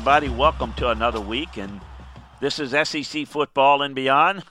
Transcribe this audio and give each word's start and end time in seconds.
Everybody. 0.00 0.30
Welcome 0.30 0.72
to 0.78 0.88
another 0.88 1.20
week, 1.20 1.58
and 1.58 1.78
this 2.40 2.58
is 2.58 2.70
SEC 2.88 3.26
Football 3.26 3.82
and 3.82 3.94
Beyond. 3.94 4.44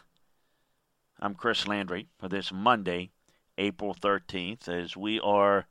I'm 1.20 1.34
Chris 1.34 1.68
Landry 1.68 2.08
for 2.20 2.30
this 2.30 2.54
Monday, 2.54 3.10
April 3.58 3.96
13th, 3.96 4.70
as 4.70 4.96
we 4.96 5.20
are 5.20 5.66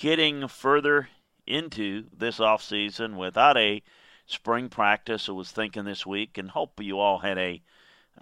getting 0.00 0.48
further 0.48 1.10
into 1.46 2.06
this 2.16 2.40
off 2.40 2.62
season 2.62 3.18
without 3.18 3.58
a 3.58 3.82
spring 4.24 4.70
practice. 4.70 5.28
I 5.28 5.32
was 5.32 5.52
thinking 5.52 5.84
this 5.84 6.06
week, 6.06 6.38
and 6.38 6.50
hope 6.50 6.80
you 6.80 6.98
all 6.98 7.18
had 7.18 7.36
a 7.36 7.60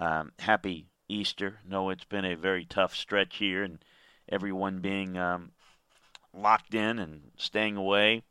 um, 0.00 0.32
happy 0.40 0.88
Easter. 1.08 1.60
No, 1.64 1.90
it's 1.90 2.06
been 2.06 2.24
a 2.24 2.34
very 2.34 2.64
tough 2.64 2.96
stretch 2.96 3.36
here, 3.36 3.62
and 3.62 3.78
everyone 4.28 4.80
being 4.80 5.16
um, 5.16 5.52
locked 6.34 6.74
in 6.74 6.98
and 6.98 7.30
staying 7.36 7.76
away 7.76 8.24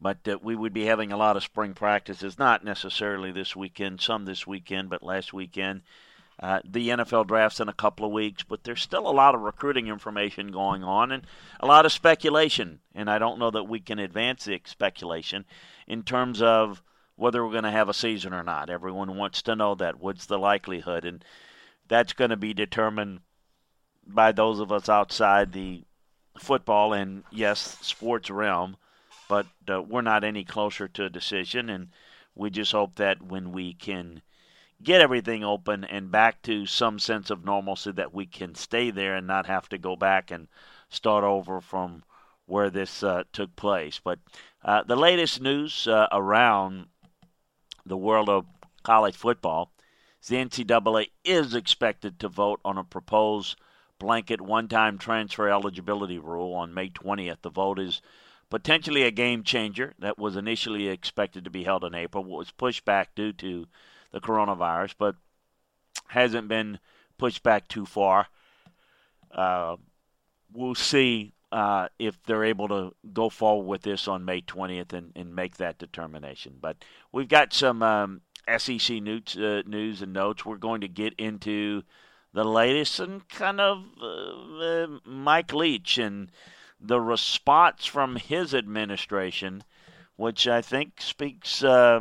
but 0.00 0.26
uh, 0.28 0.38
we 0.42 0.54
would 0.54 0.72
be 0.72 0.84
having 0.84 1.12
a 1.12 1.16
lot 1.16 1.36
of 1.36 1.42
spring 1.42 1.74
practices, 1.74 2.38
not 2.38 2.64
necessarily 2.64 3.32
this 3.32 3.56
weekend, 3.56 4.00
some 4.00 4.24
this 4.24 4.46
weekend, 4.46 4.90
but 4.90 5.02
last 5.02 5.32
weekend. 5.32 5.82
Uh, 6.40 6.60
the 6.64 6.90
NFL 6.90 7.26
draft's 7.26 7.58
in 7.58 7.68
a 7.68 7.72
couple 7.72 8.06
of 8.06 8.12
weeks, 8.12 8.44
but 8.44 8.62
there's 8.62 8.80
still 8.80 9.08
a 9.08 9.10
lot 9.10 9.34
of 9.34 9.40
recruiting 9.40 9.88
information 9.88 10.52
going 10.52 10.84
on 10.84 11.10
and 11.10 11.26
a 11.58 11.66
lot 11.66 11.84
of 11.84 11.90
speculation. 11.90 12.78
And 12.94 13.10
I 13.10 13.18
don't 13.18 13.40
know 13.40 13.50
that 13.50 13.64
we 13.64 13.80
can 13.80 13.98
advance 13.98 14.44
the 14.44 14.60
speculation 14.64 15.44
in 15.88 16.04
terms 16.04 16.40
of 16.40 16.80
whether 17.16 17.44
we're 17.44 17.50
going 17.50 17.64
to 17.64 17.70
have 17.72 17.88
a 17.88 17.94
season 17.94 18.32
or 18.32 18.44
not. 18.44 18.70
Everyone 18.70 19.16
wants 19.16 19.42
to 19.42 19.56
know 19.56 19.74
that. 19.74 19.98
What's 19.98 20.26
the 20.26 20.38
likelihood? 20.38 21.04
And 21.04 21.24
that's 21.88 22.12
going 22.12 22.30
to 22.30 22.36
be 22.36 22.54
determined 22.54 23.18
by 24.06 24.30
those 24.30 24.60
of 24.60 24.70
us 24.70 24.88
outside 24.88 25.52
the 25.52 25.82
football 26.38 26.92
and, 26.92 27.24
yes, 27.32 27.78
sports 27.80 28.30
realm 28.30 28.76
but 29.28 29.46
uh, 29.68 29.82
we're 29.82 30.00
not 30.00 30.24
any 30.24 30.44
closer 30.44 30.88
to 30.88 31.04
a 31.04 31.10
decision, 31.10 31.68
and 31.70 31.88
we 32.34 32.50
just 32.50 32.72
hope 32.72 32.96
that 32.96 33.22
when 33.22 33.52
we 33.52 33.74
can 33.74 34.22
get 34.82 35.00
everything 35.00 35.44
open 35.44 35.84
and 35.84 36.10
back 36.10 36.42
to 36.42 36.66
some 36.66 36.98
sense 36.98 37.30
of 37.30 37.44
normalcy, 37.44 37.92
that 37.92 38.14
we 38.14 38.26
can 38.26 38.54
stay 38.54 38.90
there 38.90 39.14
and 39.16 39.26
not 39.26 39.46
have 39.46 39.68
to 39.68 39.78
go 39.78 39.96
back 39.96 40.30
and 40.30 40.48
start 40.88 41.24
over 41.24 41.60
from 41.60 42.02
where 42.46 42.70
this 42.70 43.02
uh, 43.02 43.22
took 43.32 43.54
place. 43.56 44.00
But 44.02 44.18
uh, 44.64 44.82
the 44.84 44.96
latest 44.96 45.40
news 45.40 45.86
uh, 45.86 46.08
around 46.10 46.86
the 47.84 47.96
world 47.96 48.28
of 48.28 48.46
college 48.82 49.16
football 49.16 49.70
the 50.26 50.36
NCAA 50.36 51.10
is 51.24 51.54
expected 51.54 52.18
to 52.18 52.28
vote 52.28 52.60
on 52.64 52.76
a 52.76 52.84
proposed 52.84 53.56
blanket 53.98 54.40
one 54.40 54.68
time 54.68 54.98
transfer 54.98 55.48
eligibility 55.48 56.18
rule 56.18 56.54
on 56.54 56.74
May 56.74 56.90
20th. 56.90 57.40
The 57.42 57.50
vote 57.50 57.78
is 57.78 58.02
potentially 58.50 59.02
a 59.02 59.10
game 59.10 59.42
changer 59.42 59.94
that 59.98 60.18
was 60.18 60.36
initially 60.36 60.88
expected 60.88 61.44
to 61.44 61.50
be 61.50 61.64
held 61.64 61.84
in 61.84 61.94
April, 61.94 62.24
was 62.24 62.50
pushed 62.50 62.84
back 62.84 63.14
due 63.14 63.32
to 63.34 63.66
the 64.12 64.20
coronavirus, 64.20 64.94
but 64.98 65.16
hasn't 66.08 66.48
been 66.48 66.78
pushed 67.18 67.42
back 67.42 67.68
too 67.68 67.84
far. 67.84 68.28
Uh, 69.30 69.76
we'll 70.52 70.74
see 70.74 71.34
uh, 71.52 71.88
if 71.98 72.22
they're 72.24 72.44
able 72.44 72.68
to 72.68 72.94
go 73.12 73.28
forward 73.28 73.66
with 73.66 73.82
this 73.82 74.08
on 74.08 74.24
May 74.24 74.40
20th 74.40 74.92
and, 74.92 75.12
and 75.14 75.34
make 75.34 75.56
that 75.56 75.78
determination. 75.78 76.56
But 76.60 76.76
we've 77.12 77.28
got 77.28 77.52
some 77.52 77.82
um, 77.82 78.20
SEC 78.56 79.02
news, 79.02 79.36
uh, 79.36 79.62
news 79.66 80.02
and 80.02 80.12
notes. 80.12 80.44
We're 80.44 80.56
going 80.56 80.80
to 80.82 80.88
get 80.88 81.14
into 81.18 81.82
the 82.32 82.44
latest 82.44 83.00
and 83.00 83.26
kind 83.28 83.60
of 83.60 83.84
uh, 84.00 84.64
uh, 84.64 84.86
Mike 85.04 85.52
Leach 85.52 85.98
and 85.98 86.30
the 86.80 87.00
response 87.00 87.86
from 87.86 88.16
his 88.16 88.54
administration, 88.54 89.64
which 90.16 90.46
I 90.46 90.62
think 90.62 91.00
speaks. 91.00 91.62
Uh, 91.62 92.00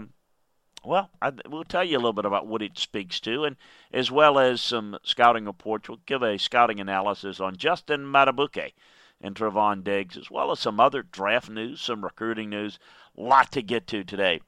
well, 0.83 1.09
I, 1.21 1.33
we'll 1.49 1.63
tell 1.63 1.83
you 1.83 1.97
a 1.97 1.99
little 1.99 2.13
bit 2.13 2.25
about 2.25 2.47
what 2.47 2.61
it 2.61 2.77
speaks 2.77 3.19
to, 3.21 3.43
and 3.43 3.55
as 3.91 4.11
well 4.11 4.39
as 4.39 4.61
some 4.61 4.97
scouting 5.03 5.45
reports. 5.45 5.89
We'll 5.89 5.99
give 6.05 6.23
a 6.23 6.37
scouting 6.37 6.79
analysis 6.79 7.39
on 7.39 7.57
Justin 7.57 8.05
Madubuike 8.05 8.73
and 9.19 9.35
Trevon 9.35 9.83
Diggs, 9.83 10.15
as 10.15 10.29
well 10.29 10.51
as 10.51 10.59
some 10.59 10.79
other 10.79 11.03
draft 11.03 11.49
news, 11.49 11.81
some 11.81 12.03
recruiting 12.03 12.49
news. 12.49 12.79
Lot 13.15 13.51
to 13.53 13.63
get 13.63 13.87
to 13.87 14.03
today 14.03 14.41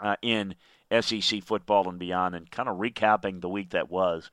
uh, 0.00 0.16
in 0.22 0.54
SEC 1.00 1.42
football 1.42 1.88
and 1.88 1.98
beyond, 1.98 2.34
and 2.34 2.50
kind 2.50 2.68
of 2.68 2.78
recapping 2.78 3.40
the 3.40 3.48
week 3.48 3.70
that 3.70 3.90
was 3.90 4.30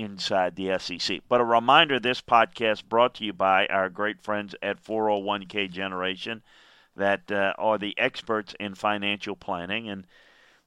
inside 0.00 0.56
the 0.56 0.78
SEC. 0.78 1.20
But 1.28 1.42
a 1.42 1.44
reminder 1.44 2.00
this 2.00 2.22
podcast 2.22 2.88
brought 2.88 3.14
to 3.16 3.24
you 3.24 3.34
by 3.34 3.66
our 3.66 3.90
great 3.90 4.22
friends 4.22 4.54
at 4.62 4.82
401k 4.82 5.70
Generation 5.70 6.42
that 6.96 7.30
uh, 7.30 7.52
are 7.58 7.76
the 7.76 7.96
experts 7.98 8.54
in 8.58 8.74
financial 8.74 9.36
planning. 9.36 9.88
And 9.90 10.06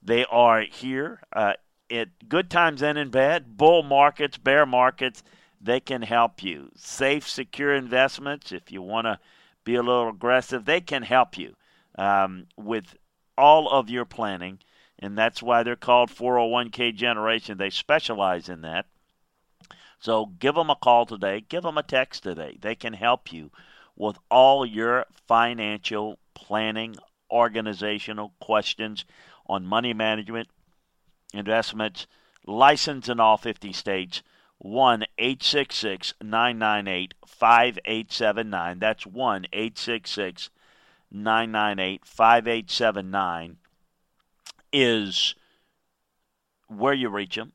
they 0.00 0.24
are 0.26 0.62
here 0.62 1.20
uh, 1.32 1.54
at 1.90 2.28
good 2.28 2.48
times 2.48 2.80
and 2.80 2.96
in 2.96 3.10
bad, 3.10 3.56
bull 3.56 3.82
markets, 3.82 4.38
bear 4.38 4.64
markets. 4.64 5.24
They 5.60 5.80
can 5.80 6.02
help 6.02 6.42
you. 6.42 6.70
Safe, 6.76 7.28
secure 7.28 7.74
investments, 7.74 8.52
if 8.52 8.70
you 8.70 8.82
want 8.82 9.06
to 9.06 9.18
be 9.64 9.74
a 9.74 9.82
little 9.82 10.10
aggressive, 10.10 10.64
they 10.64 10.80
can 10.80 11.02
help 11.02 11.36
you 11.36 11.56
um, 11.98 12.46
with 12.56 12.96
all 13.36 13.68
of 13.68 13.90
your 13.90 14.04
planning. 14.04 14.60
And 14.98 15.18
that's 15.18 15.42
why 15.42 15.64
they're 15.64 15.74
called 15.74 16.10
401k 16.10 16.94
Generation. 16.94 17.58
They 17.58 17.70
specialize 17.70 18.48
in 18.48 18.60
that. 18.60 18.86
So 19.98 20.26
give 20.26 20.54
them 20.54 20.70
a 20.70 20.76
call 20.76 21.06
today. 21.06 21.44
Give 21.48 21.62
them 21.62 21.78
a 21.78 21.82
text 21.82 22.22
today. 22.22 22.58
They 22.60 22.74
can 22.74 22.92
help 22.92 23.32
you 23.32 23.50
with 23.96 24.18
all 24.30 24.66
your 24.66 25.06
financial 25.26 26.18
planning, 26.34 26.96
organizational 27.30 28.32
questions 28.40 29.04
on 29.46 29.66
money 29.66 29.94
management, 29.94 30.48
investments, 31.32 32.06
licensed 32.46 33.08
in 33.08 33.20
all 33.20 33.36
50 33.36 33.72
states. 33.72 34.22
1 34.58 35.04
866 35.18 36.14
998 36.22 37.14
5879. 37.26 38.78
That's 38.78 39.06
1 39.06 39.46
866 39.52 40.50
998 41.10 42.04
5879 42.04 43.56
is 44.72 45.34
where 46.66 46.94
you 46.94 47.08
reach 47.08 47.36
them 47.36 47.52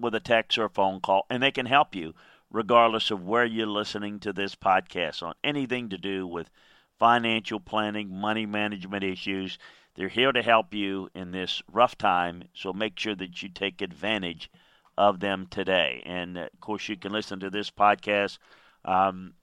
with 0.00 0.14
a 0.14 0.20
text 0.20 0.58
or 0.58 0.64
a 0.64 0.70
phone 0.70 1.00
call, 1.00 1.26
and 1.30 1.42
they 1.42 1.50
can 1.50 1.66
help 1.66 1.94
you 1.94 2.14
regardless 2.50 3.10
of 3.10 3.24
where 3.24 3.44
you're 3.44 3.66
listening 3.66 4.18
to 4.18 4.32
this 4.32 4.54
podcast 4.54 5.22
on 5.22 5.34
anything 5.44 5.88
to 5.88 5.98
do 5.98 6.26
with 6.26 6.50
financial 6.98 7.60
planning, 7.60 8.14
money 8.14 8.44
management 8.44 9.04
issues. 9.04 9.58
They're 9.94 10.08
here 10.08 10.32
to 10.32 10.42
help 10.42 10.74
you 10.74 11.08
in 11.14 11.30
this 11.30 11.62
rough 11.70 11.96
time, 11.96 12.44
so 12.54 12.72
make 12.72 12.98
sure 12.98 13.14
that 13.14 13.42
you 13.42 13.48
take 13.48 13.80
advantage 13.80 14.50
of 14.98 15.20
them 15.20 15.46
today. 15.48 16.02
And 16.04 16.36
of 16.36 16.60
course, 16.60 16.88
you 16.88 16.96
can 16.96 17.12
listen 17.12 17.40
to 17.40 17.50
this 17.50 17.70
podcast 17.70 18.38
um, 18.84 19.34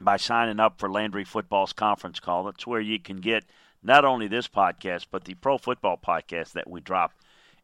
by 0.00 0.16
signing 0.16 0.60
up 0.60 0.78
for 0.78 0.90
Landry 0.90 1.24
Football's 1.24 1.72
conference 1.72 2.20
call. 2.20 2.44
That's 2.44 2.66
where 2.66 2.80
you 2.80 2.98
can 2.98 3.18
get 3.18 3.44
not 3.82 4.04
only 4.04 4.28
this 4.28 4.48
podcast, 4.48 5.06
but 5.10 5.24
the 5.24 5.34
Pro 5.34 5.58
Football 5.58 5.98
podcast 6.04 6.52
that 6.52 6.68
we 6.68 6.80
drop 6.80 7.12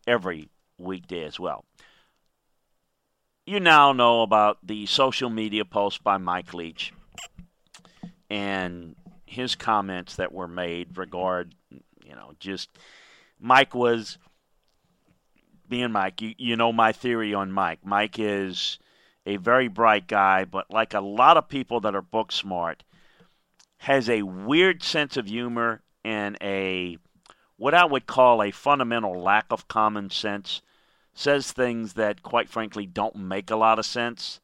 every 0.06 0.50
weekday 0.78 1.24
as 1.24 1.38
well. 1.38 1.64
You 3.46 3.60
now 3.60 3.92
know 3.92 4.22
about 4.22 4.58
the 4.62 4.86
social 4.86 5.28
media 5.28 5.64
post 5.64 6.02
by 6.02 6.16
Mike 6.16 6.54
Leach 6.54 6.92
and 8.30 8.96
his 9.26 9.54
comments 9.54 10.16
that 10.16 10.32
were 10.32 10.48
made 10.48 10.96
regard, 10.96 11.54
you 11.70 12.14
know, 12.14 12.32
just 12.38 12.70
Mike 13.38 13.74
was 13.74 14.16
being 15.68 15.92
Mike, 15.92 16.20
you, 16.20 16.34
you 16.38 16.56
know 16.56 16.72
my 16.72 16.92
theory 16.92 17.34
on 17.34 17.52
Mike. 17.52 17.80
Mike 17.84 18.18
is 18.18 18.78
a 19.26 19.36
very 19.36 19.68
bright 19.68 20.06
guy, 20.06 20.44
but 20.44 20.70
like 20.70 20.94
a 20.94 21.00
lot 21.00 21.36
of 21.36 21.48
people 21.48 21.80
that 21.80 21.94
are 21.94 22.02
book 22.02 22.32
smart, 22.32 22.82
has 23.78 24.08
a 24.08 24.22
weird 24.22 24.82
sense 24.82 25.16
of 25.16 25.26
humor 25.26 25.82
and 26.04 26.38
a 26.40 26.96
what 27.56 27.74
I 27.74 27.84
would 27.84 28.06
call 28.06 28.42
a 28.42 28.50
fundamental 28.50 29.20
lack 29.20 29.46
of 29.50 29.68
common 29.68 30.10
sense. 30.10 30.62
Says 31.16 31.52
things 31.52 31.92
that, 31.92 32.24
quite 32.24 32.48
frankly, 32.48 32.86
don't 32.86 33.14
make 33.14 33.50
a 33.50 33.56
lot 33.56 33.78
of 33.78 33.86
sense, 33.86 34.40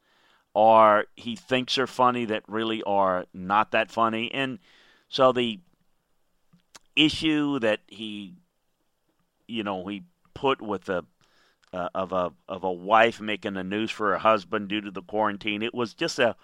or 0.55 1.07
he 1.17 1.35
thinks 1.35 1.77
are 1.79 1.89
funny 1.89 2.25
that 2.27 2.45
really 2.47 2.81
are 2.85 3.27
not 3.35 3.73
that 3.73 3.91
funny. 3.91 4.33
And 4.33 4.61
so 5.09 5.33
the 5.33 5.59
issue 6.95 7.59
that 7.59 7.81
he, 7.89 8.35
you 9.49 9.65
know, 9.65 9.85
he 9.89 10.05
put 10.33 10.63
with 10.63 10.89
a 10.89 11.05
uh, 11.73 11.89
of 11.95 12.13
a 12.13 12.33
of 12.49 12.65
a 12.65 12.73
wife 12.73 13.21
making 13.21 13.55
the 13.55 13.65
news 13.65 13.91
for 13.91 14.11
her 14.11 14.19
husband 14.19 14.69
due 14.69 14.81
to 14.81 14.91
the 14.91 15.03
quarantine. 15.03 15.63
It 15.63 15.75
was 15.75 15.95
just 15.95 16.19
a 16.19 16.37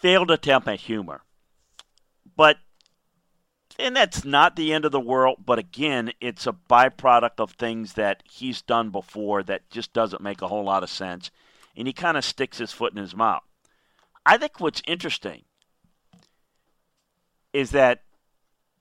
failed 0.00 0.30
attempt 0.30 0.68
at 0.68 0.80
humor. 0.80 1.22
But 2.36 2.58
and 3.78 3.96
that's 3.96 4.24
not 4.24 4.56
the 4.56 4.72
end 4.72 4.84
of 4.84 4.92
the 4.92 5.00
world, 5.00 5.38
but 5.44 5.58
again, 5.58 6.12
it's 6.20 6.46
a 6.46 6.52
byproduct 6.52 7.38
of 7.38 7.52
things 7.52 7.94
that 7.94 8.22
he's 8.28 8.62
done 8.62 8.90
before 8.90 9.42
that 9.44 9.70
just 9.70 9.92
doesn't 9.92 10.22
make 10.22 10.42
a 10.42 10.48
whole 10.48 10.64
lot 10.64 10.82
of 10.82 10.90
sense. 10.90 11.30
And 11.76 11.86
he 11.86 11.92
kind 11.92 12.16
of 12.16 12.24
sticks 12.24 12.58
his 12.58 12.72
foot 12.72 12.92
in 12.92 12.98
his 12.98 13.14
mouth. 13.14 13.42
I 14.26 14.36
think 14.36 14.60
what's 14.60 14.82
interesting 14.86 15.42
is 17.52 17.70
that 17.70 18.02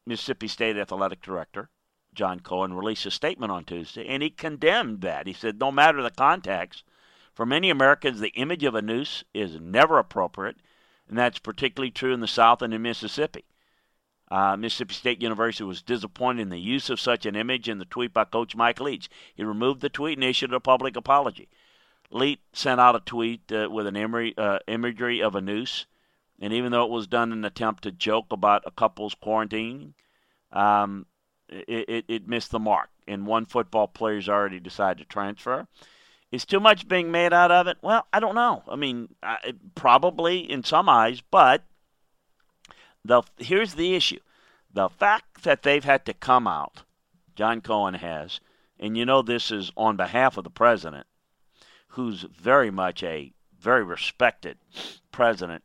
Mississippi 0.05 0.47
State 0.47 0.77
athletic 0.77 1.21
director 1.21 1.69
John 2.17 2.39
Cohen 2.39 2.73
released 2.73 3.05
a 3.05 3.11
statement 3.11 3.51
on 3.51 3.63
Tuesday, 3.63 4.07
and 4.07 4.23
he 4.23 4.31
condemned 4.31 5.01
that. 5.01 5.27
He 5.27 5.33
said, 5.33 5.59
no 5.59 5.71
matter 5.71 6.01
the 6.01 6.09
context, 6.09 6.83
for 7.31 7.45
many 7.45 7.69
Americans, 7.69 8.19
the 8.19 8.29
image 8.29 8.63
of 8.63 8.73
a 8.73 8.81
noose 8.81 9.23
is 9.35 9.61
never 9.61 9.99
appropriate, 9.99 10.57
and 11.07 11.15
that's 11.15 11.37
particularly 11.37 11.91
true 11.91 12.13
in 12.13 12.19
the 12.19 12.27
South 12.27 12.63
and 12.63 12.73
in 12.73 12.81
Mississippi. 12.81 13.45
Uh, 14.29 14.57
Mississippi 14.57 14.93
State 14.93 15.21
University 15.21 15.63
was 15.63 15.81
disappointed 15.81 16.41
in 16.41 16.49
the 16.49 16.59
use 16.59 16.89
of 16.89 16.99
such 16.99 17.25
an 17.25 17.35
image 17.35 17.69
in 17.69 17.77
the 17.77 17.85
tweet 17.85 18.13
by 18.13 18.25
Coach 18.25 18.55
Mike 18.55 18.81
Leach. 18.81 19.09
He 19.35 19.43
removed 19.43 19.81
the 19.81 19.89
tweet 19.89 20.17
and 20.17 20.23
issued 20.23 20.53
a 20.53 20.59
public 20.59 20.95
apology. 20.95 21.47
Leach 22.11 22.39
sent 22.53 22.79
out 22.79 22.95
a 22.95 22.99
tweet 22.99 23.51
uh, 23.51 23.69
with 23.71 23.87
an 23.87 23.95
imagery, 23.95 24.33
uh, 24.37 24.59
imagery 24.67 25.21
of 25.21 25.35
a 25.35 25.41
noose, 25.41 25.85
and 26.39 26.53
even 26.53 26.71
though 26.71 26.85
it 26.85 26.91
was 26.91 27.07
done 27.07 27.31
in 27.31 27.39
an 27.39 27.45
attempt 27.45 27.83
to 27.83 27.91
joke 27.91 28.27
about 28.31 28.63
a 28.65 28.71
couple's 28.71 29.15
quarantine, 29.15 29.93
um, 30.51 31.05
it, 31.49 31.85
it, 31.89 32.05
it 32.07 32.27
missed 32.27 32.51
the 32.51 32.59
mark, 32.59 32.89
and 33.07 33.25
one 33.25 33.45
football 33.45 33.87
player's 33.87 34.29
already 34.29 34.59
decided 34.59 34.99
to 34.99 35.05
transfer. 35.05 35.67
Is 36.31 36.45
too 36.45 36.59
much 36.59 36.89
being 36.89 37.09
made 37.09 37.31
out 37.31 37.51
of 37.51 37.67
it? 37.67 37.77
Well, 37.81 38.05
I 38.11 38.19
don't 38.19 38.35
know. 38.35 38.63
I 38.67 38.75
mean, 38.75 39.15
I, 39.23 39.53
probably 39.75 40.39
in 40.39 40.63
some 40.63 40.89
eyes, 40.89 41.21
but 41.21 41.63
the 43.03 43.23
here's 43.37 43.75
the 43.75 43.95
issue: 43.95 44.19
the 44.73 44.89
fact 44.89 45.43
that 45.43 45.63
they've 45.63 45.83
had 45.83 46.05
to 46.05 46.13
come 46.13 46.47
out, 46.47 46.83
John 47.35 47.61
Cohen 47.61 47.95
has, 47.95 48.39
and 48.79 48.97
you 48.97 49.05
know 49.05 49.21
this 49.21 49.51
is 49.51 49.71
on 49.75 49.97
behalf 49.97 50.37
of 50.37 50.43
the 50.43 50.49
president, 50.49 51.07
who's 51.89 52.23
very 52.23 52.71
much 52.71 53.03
a 53.03 53.33
very 53.59 53.83
respected 53.83 54.57
president 55.11 55.63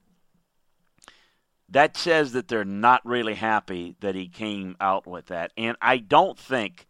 that 1.73 1.97
says 1.97 2.33
that 2.33 2.49
they're 2.49 2.67
not 2.67 3.05
really 3.05 3.35
happy 3.35 3.97
that 4.01 4.15
he 4.15 4.29
came 4.29 4.77
out 4.79 5.07
with 5.07 5.27
that. 5.27 5.53
And 5.57 5.75
I 5.81 5.97
don't 5.97 6.39
think 6.39 6.87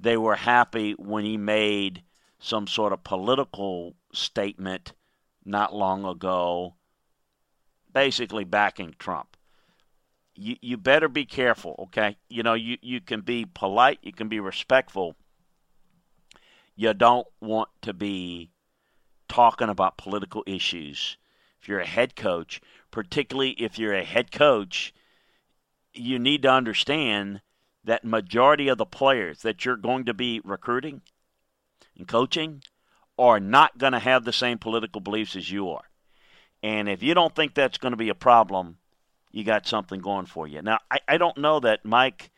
they 0.00 0.16
were 0.16 0.36
happy 0.36 0.92
when 0.92 1.26
he 1.26 1.36
made 1.36 2.02
some 2.38 2.66
sort 2.66 2.94
of 2.94 3.04
political 3.04 3.94
statement 4.14 4.94
not 5.44 5.74
long 5.74 6.06
ago, 6.06 6.76
basically 7.92 8.44
backing 8.44 8.94
Trump. 8.98 9.31
You, 10.42 10.56
you 10.60 10.76
better 10.76 11.08
be 11.08 11.24
careful, 11.24 11.76
okay? 11.84 12.16
You 12.28 12.42
know, 12.42 12.54
you, 12.54 12.76
you 12.82 13.00
can 13.00 13.20
be 13.20 13.44
polite, 13.44 14.00
you 14.02 14.12
can 14.12 14.28
be 14.28 14.40
respectful. 14.40 15.14
You 16.74 16.92
don't 16.94 17.28
want 17.40 17.68
to 17.82 17.92
be 17.92 18.50
talking 19.28 19.68
about 19.68 19.96
political 19.96 20.42
issues 20.46 21.16
if 21.60 21.68
you're 21.68 21.78
a 21.78 21.86
head 21.86 22.16
coach, 22.16 22.60
particularly 22.90 23.50
if 23.50 23.78
you're 23.78 23.94
a 23.94 24.02
head 24.02 24.32
coach, 24.32 24.92
you 25.94 26.18
need 26.18 26.42
to 26.42 26.50
understand 26.50 27.40
that 27.84 28.04
majority 28.04 28.66
of 28.66 28.78
the 28.78 28.84
players 28.86 29.42
that 29.42 29.64
you're 29.64 29.76
going 29.76 30.06
to 30.06 30.14
be 30.14 30.40
recruiting 30.42 31.02
and 31.96 32.08
coaching 32.08 32.62
are 33.16 33.38
not 33.38 33.78
going 33.78 33.92
to 33.92 34.00
have 34.00 34.24
the 34.24 34.32
same 34.32 34.58
political 34.58 35.00
beliefs 35.00 35.36
as 35.36 35.52
you 35.52 35.70
are. 35.70 35.84
And 36.64 36.88
if 36.88 37.00
you 37.00 37.14
don't 37.14 37.34
think 37.34 37.54
that's 37.54 37.78
going 37.78 37.92
to 37.92 37.96
be 37.96 38.08
a 38.08 38.14
problem, 38.14 38.78
you 39.32 39.44
got 39.44 39.66
something 39.66 40.00
going 40.00 40.26
for 40.26 40.46
you. 40.46 40.62
Now, 40.62 40.78
I, 40.90 41.00
I 41.08 41.18
don't 41.18 41.38
know 41.38 41.58
that 41.60 41.84
Mike 41.84 42.30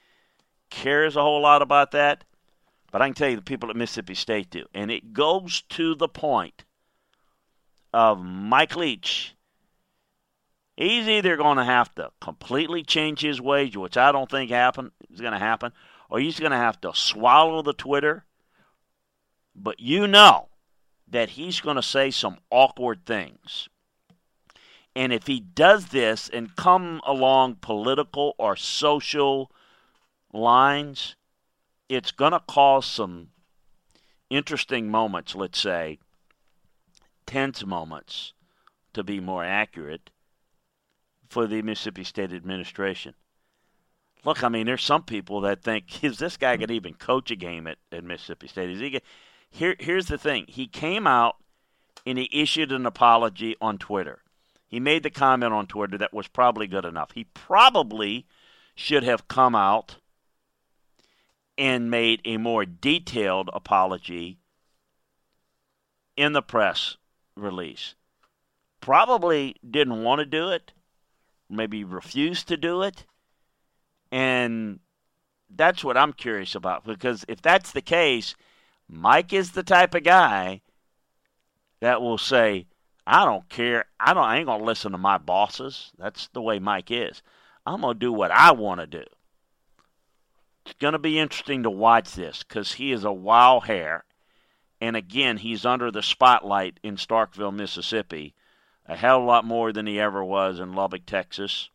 cares 0.70 1.16
a 1.16 1.22
whole 1.22 1.42
lot 1.42 1.60
about 1.60 1.90
that, 1.90 2.24
but 2.90 3.02
I 3.02 3.06
can 3.06 3.14
tell 3.14 3.28
you 3.28 3.36
the 3.36 3.42
people 3.42 3.68
at 3.68 3.76
Mississippi 3.76 4.14
State 4.14 4.50
do. 4.50 4.64
And 4.72 4.90
it 4.90 5.12
goes 5.12 5.62
to 5.70 5.94
the 5.94 6.08
point 6.08 6.64
of 7.92 8.24
Mike 8.24 8.76
Leach, 8.76 9.34
he's 10.76 11.08
either 11.08 11.36
going 11.36 11.58
to 11.58 11.64
have 11.64 11.94
to 11.96 12.10
completely 12.20 12.82
change 12.82 13.20
his 13.20 13.40
ways, 13.40 13.76
which 13.76 13.96
I 13.96 14.12
don't 14.12 14.30
think 14.30 14.50
happen 14.50 14.92
is 15.12 15.20
going 15.20 15.32
to 15.32 15.38
happen, 15.38 15.72
or 16.08 16.20
he's 16.20 16.40
going 16.40 16.52
to 16.52 16.56
have 16.56 16.80
to 16.82 16.92
swallow 16.94 17.62
the 17.62 17.72
Twitter. 17.72 18.24
But 19.54 19.80
you 19.80 20.06
know 20.06 20.48
that 21.08 21.30
he's 21.30 21.60
going 21.60 21.76
to 21.76 21.82
say 21.82 22.10
some 22.10 22.38
awkward 22.50 23.06
things. 23.06 23.68
And 24.96 25.12
if 25.12 25.26
he 25.26 25.40
does 25.40 25.86
this 25.86 26.28
and 26.28 26.54
come 26.56 27.00
along 27.04 27.56
political 27.56 28.34
or 28.38 28.54
social 28.54 29.50
lines, 30.32 31.16
it's 31.88 32.12
going 32.12 32.32
to 32.32 32.40
cause 32.40 32.86
some 32.86 33.30
interesting 34.30 34.90
moments, 34.90 35.34
let's 35.34 35.58
say, 35.58 35.98
tense 37.26 37.64
moments, 37.64 38.32
to 38.92 39.02
be 39.02 39.20
more 39.20 39.44
accurate, 39.44 40.10
for 41.28 41.46
the 41.46 41.62
Mississippi 41.62 42.04
State 42.04 42.32
administration. 42.32 43.14
Look, 44.24 44.42
I 44.42 44.48
mean, 44.48 44.66
there's 44.66 44.84
some 44.84 45.02
people 45.02 45.40
that 45.42 45.62
think, 45.62 46.04
is 46.04 46.18
this 46.18 46.36
guy 46.36 46.56
going 46.56 46.68
to 46.68 46.74
even 46.74 46.94
coach 46.94 47.30
a 47.30 47.36
game 47.36 47.66
at, 47.66 47.78
at 47.90 48.04
Mississippi 48.04 48.48
State? 48.48 48.70
Is 48.70 48.80
he 48.80 48.90
get, 48.90 49.04
here? 49.50 49.76
Here's 49.78 50.06
the 50.06 50.18
thing: 50.18 50.44
he 50.48 50.66
came 50.66 51.06
out 51.06 51.36
and 52.06 52.18
he 52.18 52.28
issued 52.32 52.72
an 52.72 52.86
apology 52.86 53.56
on 53.60 53.78
Twitter. 53.78 54.20
He 54.74 54.80
made 54.80 55.04
the 55.04 55.10
comment 55.10 55.52
on 55.52 55.68
Twitter 55.68 55.96
that 55.98 56.12
was 56.12 56.26
probably 56.26 56.66
good 56.66 56.84
enough. 56.84 57.12
He 57.12 57.28
probably 57.32 58.26
should 58.74 59.04
have 59.04 59.28
come 59.28 59.54
out 59.54 59.98
and 61.56 61.88
made 61.88 62.20
a 62.24 62.38
more 62.38 62.64
detailed 62.64 63.50
apology 63.52 64.40
in 66.16 66.32
the 66.32 66.42
press 66.42 66.96
release. 67.36 67.94
Probably 68.80 69.54
didn't 69.64 70.02
want 70.02 70.18
to 70.18 70.26
do 70.26 70.48
it, 70.48 70.72
maybe 71.48 71.84
refused 71.84 72.48
to 72.48 72.56
do 72.56 72.82
it. 72.82 73.06
And 74.10 74.80
that's 75.48 75.84
what 75.84 75.96
I'm 75.96 76.12
curious 76.12 76.56
about 76.56 76.84
because 76.84 77.24
if 77.28 77.40
that's 77.40 77.70
the 77.70 77.80
case, 77.80 78.34
Mike 78.88 79.32
is 79.32 79.52
the 79.52 79.62
type 79.62 79.94
of 79.94 80.02
guy 80.02 80.62
that 81.78 82.02
will 82.02 82.18
say, 82.18 82.66
I 83.06 83.24
don't 83.24 83.48
care. 83.48 83.84
I 84.00 84.14
don't 84.14 84.24
I 84.24 84.38
ain't 84.38 84.46
gonna 84.46 84.64
listen 84.64 84.92
to 84.92 84.98
my 84.98 85.18
bosses. 85.18 85.92
That's 85.98 86.28
the 86.28 86.42
way 86.42 86.58
Mike 86.58 86.90
is. 86.90 87.22
I'm 87.66 87.82
gonna 87.82 87.94
do 87.94 88.12
what 88.12 88.30
I 88.30 88.52
want 88.52 88.80
to 88.80 88.86
do. 88.86 89.04
It's 90.64 90.74
gonna 90.80 90.98
be 90.98 91.18
interesting 91.18 91.62
to 91.64 91.70
watch 91.70 92.12
this 92.12 92.42
because 92.42 92.72
he 92.72 92.92
is 92.92 93.04
a 93.04 93.12
wild 93.12 93.64
hair 93.64 94.04
and 94.84 94.96
again, 94.96 95.38
he's 95.38 95.64
under 95.64 95.90
the 95.90 96.02
spotlight 96.02 96.78
in 96.82 96.96
Starkville, 96.96 97.54
Mississippi, 97.54 98.34
a 98.84 98.96
hell 98.96 99.16
of 99.16 99.22
a 99.22 99.26
lot 99.26 99.44
more 99.46 99.72
than 99.72 99.86
he 99.86 99.98
ever 99.98 100.22
was 100.22 100.60
in 100.60 100.74
Lubbock, 100.74 101.06
Texas, 101.06 101.70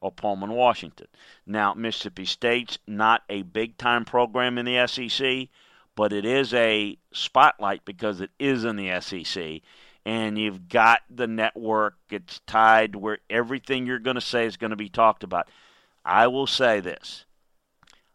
or 0.00 0.12
Pullman, 0.12 0.52
Washington. 0.52 1.08
Now, 1.46 1.74
Mississippi 1.74 2.24
State's 2.24 2.78
not 2.86 3.22
a 3.28 3.42
big 3.42 3.76
time 3.76 4.04
program 4.04 4.56
in 4.56 4.66
the 4.66 4.86
SEC, 4.86 5.48
but 5.96 6.12
it 6.12 6.24
is 6.24 6.54
a 6.54 6.96
spotlight 7.12 7.84
because 7.84 8.20
it 8.20 8.30
is 8.38 8.64
in 8.64 8.76
the 8.76 9.00
SEC. 9.00 9.60
And 10.04 10.36
you've 10.36 10.68
got 10.68 11.00
the 11.08 11.28
network, 11.28 11.94
it's 12.10 12.40
tied 12.46 12.96
where 12.96 13.18
everything 13.30 13.86
you're 13.86 14.00
going 14.00 14.16
to 14.16 14.20
say 14.20 14.46
is 14.46 14.56
going 14.56 14.70
to 14.70 14.76
be 14.76 14.88
talked 14.88 15.22
about. 15.22 15.48
I 16.04 16.26
will 16.26 16.48
say 16.48 16.80
this 16.80 17.24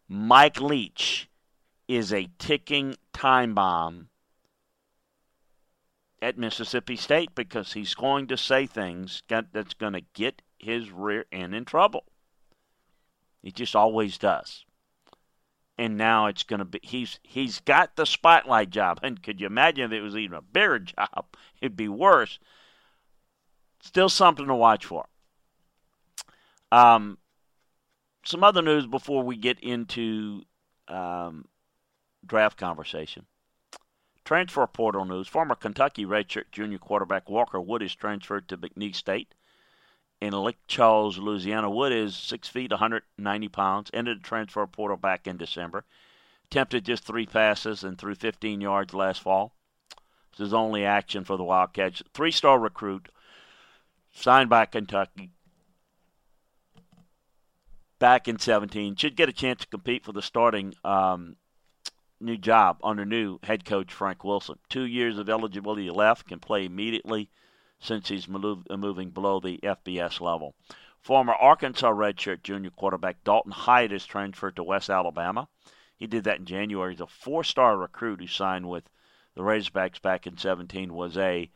Mike 0.09 0.59
Leach 0.59 1.29
is 1.87 2.11
a 2.11 2.29
ticking 2.37 2.95
time 3.13 3.53
bomb 3.53 4.09
at 6.21 6.37
Mississippi 6.37 6.95
State 6.95 7.33
because 7.35 7.73
he's 7.73 7.93
going 7.93 8.27
to 8.27 8.37
say 8.37 8.65
things 8.65 9.23
that's 9.29 9.73
going 9.73 9.93
to 9.93 10.01
get 10.13 10.41
his 10.57 10.91
rear 10.91 11.25
end 11.31 11.55
in 11.55 11.65
trouble. 11.65 12.03
He 13.41 13.51
just 13.51 13.75
always 13.75 14.17
does. 14.17 14.65
And 15.77 15.97
now 15.97 16.25
it's 16.25 16.43
going 16.43 16.59
to 16.59 16.65
be 16.65 16.79
he's 16.81 17.19
he's 17.23 17.59
got 17.61 17.95
the 17.95 18.05
spotlight 18.05 18.69
job. 18.69 18.99
And 19.03 19.21
could 19.21 19.39
you 19.39 19.47
imagine 19.47 19.85
if 19.85 19.91
it 19.91 20.01
was 20.01 20.15
even 20.15 20.37
a 20.37 20.41
bigger 20.41 20.79
job? 20.97 21.25
It'd 21.61 21.77
be 21.77 21.87
worse. 21.87 22.39
Still 23.81 24.09
something 24.09 24.47
to 24.47 24.55
watch 24.55 24.85
for. 24.85 25.05
Um, 26.71 27.17
some 28.25 28.43
other 28.43 28.61
news 28.61 28.85
before 28.87 29.23
we 29.23 29.37
get 29.37 29.59
into 29.61 30.41
um, 30.87 31.45
draft 32.25 32.57
conversation. 32.57 33.25
Transfer 34.25 34.67
portal 34.67 35.05
news. 35.05 35.27
Former 35.27 35.55
Kentucky 35.55 36.05
redshirt 36.05 36.51
junior 36.51 36.79
quarterback 36.79 37.29
Walker 37.29 37.61
Wood 37.61 37.81
is 37.81 37.95
transferred 37.95 38.49
to 38.49 38.57
McNeese 38.57 38.95
State 38.95 39.33
in 40.21 40.33
Lake 40.33 40.57
Charles, 40.67 41.17
Louisiana. 41.17 41.69
Wood 41.69 41.91
is 41.91 42.15
6 42.15 42.47
feet, 42.47 42.71
190 42.71 43.47
pounds. 43.49 43.91
Entered 43.93 44.19
the 44.19 44.27
transfer 44.27 44.65
portal 44.67 44.97
back 44.97 45.27
in 45.27 45.37
December. 45.37 45.83
Attempted 46.45 46.85
just 46.85 47.03
three 47.03 47.25
passes 47.25 47.83
and 47.83 47.97
threw 47.97 48.15
15 48.15 48.61
yards 48.61 48.93
last 48.93 49.21
fall. 49.21 49.53
This 50.31 50.47
is 50.47 50.53
only 50.53 50.85
action 50.85 51.23
for 51.23 51.37
the 51.37 51.43
Wildcats. 51.43 52.03
Three 52.13 52.31
star 52.31 52.59
recruit, 52.59 53.09
signed 54.13 54.49
by 54.49 54.65
Kentucky 54.65 55.31
back 57.99 58.27
in 58.27 58.39
17. 58.39 58.95
Should 58.95 59.15
get 59.15 59.29
a 59.29 59.33
chance 59.33 59.61
to 59.61 59.67
compete 59.67 60.05
for 60.05 60.11
the 60.11 60.21
starting 60.21 60.73
um, 60.83 61.35
new 62.19 62.37
job 62.37 62.77
under 62.83 63.05
new 63.05 63.39
head 63.43 63.65
coach 63.65 63.91
Frank 63.91 64.23
Wilson. 64.23 64.59
Two 64.69 64.85
years 64.85 65.17
of 65.17 65.29
eligibility 65.29 65.89
left, 65.89 66.27
can 66.27 66.39
play 66.39 66.65
immediately 66.65 67.29
since 67.79 68.09
he's 68.09 68.27
moving 68.27 69.09
below 69.09 69.39
the 69.39 69.59
FBS 69.63 70.19
level. 70.19 70.55
Former 71.01 71.33
Arkansas 71.33 71.91
redshirt 71.91 72.43
junior 72.43 72.71
quarterback 72.71 73.23
Dalton 73.23 73.51
Hyde 73.51 73.91
is 73.91 74.05
transferred 74.05 74.55
to 74.55 74.63
West 74.63 74.89
Alabama. 74.89 75.47
He 75.97 76.07
did 76.07 76.25
that 76.25 76.39
in 76.39 76.45
January. 76.45 76.93
He's 76.93 77.01
a 77.01 77.07
four-star 77.07 77.77
recruit 77.77 78.19
who 78.19 78.27
signed 78.27 78.67
with 78.69 78.89
the 79.35 79.41
Razorbacks 79.41 80.01
back 80.01 80.27
in 80.27 80.37
17. 80.37 80.93
Was 80.93 81.17
a 81.17 81.49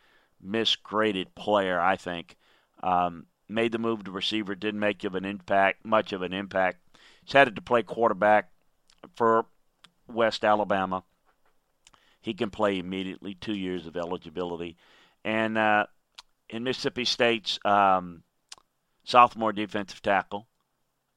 misgraded 0.43 1.35
player, 1.35 1.79
I 1.79 1.95
think. 1.95 2.37
Um, 2.81 3.25
made 3.47 3.71
the 3.71 3.77
move 3.77 4.03
to 4.03 4.11
receiver, 4.11 4.55
didn't 4.55 4.79
make 4.79 5.03
of 5.03 5.15
an 5.15 5.25
impact, 5.25 5.85
much 5.85 6.13
of 6.13 6.21
an 6.21 6.33
impact. 6.33 6.79
He's 7.23 7.33
headed 7.33 7.55
to 7.55 7.61
play 7.61 7.83
quarterback 7.83 8.49
for 9.15 9.45
West 10.07 10.43
Alabama. 10.43 11.03
He 12.21 12.33
can 12.33 12.49
play 12.49 12.79
immediately, 12.79 13.35
two 13.35 13.55
years 13.55 13.87
of 13.87 13.97
eligibility. 13.97 14.77
And 15.23 15.57
uh, 15.57 15.87
in 16.51 16.63
Mississippi 16.63 17.05
State's 17.05 17.57
um, 17.65 18.23
sophomore 19.03 19.53
defensive 19.53 20.01
tackle, 20.01 20.47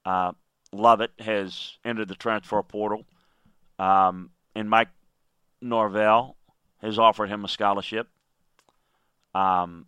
uh, 0.07 0.33
Lovett 0.73 1.13
has 1.19 1.77
entered 1.85 2.09
the 2.09 2.15
transfer 2.15 2.63
portal. 2.63 3.05
Um, 3.79 4.31
and 4.55 4.71
Mike 4.71 4.89
Norvell 5.61 6.37
has 6.81 6.99
offered 6.99 7.29
him 7.29 7.45
a 7.45 7.49
scholarship. 7.49 8.09
Um, 9.35 9.87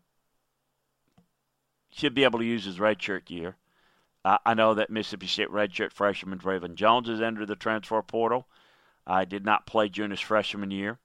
should 1.92 2.14
be 2.14 2.24
able 2.24 2.40
to 2.40 2.44
use 2.44 2.64
his 2.64 2.78
redshirt 2.78 3.30
year. 3.30 3.56
Uh, 4.24 4.38
I 4.44 4.54
know 4.54 4.74
that 4.74 4.90
Mississippi 4.90 5.28
State 5.28 5.50
redshirt 5.50 5.92
freshman 5.92 6.38
Draven 6.38 6.74
Jones 6.74 7.08
has 7.08 7.20
entered 7.20 7.46
the 7.46 7.56
transfer 7.56 8.02
portal. 8.02 8.46
I 9.06 9.24
did 9.24 9.44
not 9.44 9.66
play 9.66 9.88
during 9.88 10.10
his 10.10 10.20
freshman 10.20 10.72
year. 10.72 10.98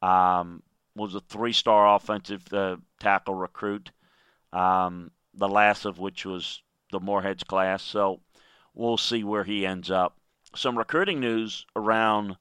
Um, 0.00 0.62
was 0.96 1.14
a 1.14 1.20
three-star 1.20 1.94
offensive 1.94 2.42
uh, 2.52 2.76
tackle 2.98 3.34
recruit, 3.34 3.90
um, 4.52 5.10
the 5.34 5.48
last 5.48 5.84
of 5.84 5.98
which 5.98 6.24
was 6.24 6.62
the 6.90 7.00
Moorhead's 7.00 7.44
class. 7.44 7.82
So 7.82 8.20
we'll 8.74 8.96
see 8.96 9.22
where 9.22 9.44
he 9.44 9.66
ends 9.66 9.90
up. 9.90 10.16
Some 10.54 10.78
recruiting 10.78 11.20
news 11.20 11.66
around 11.76 12.38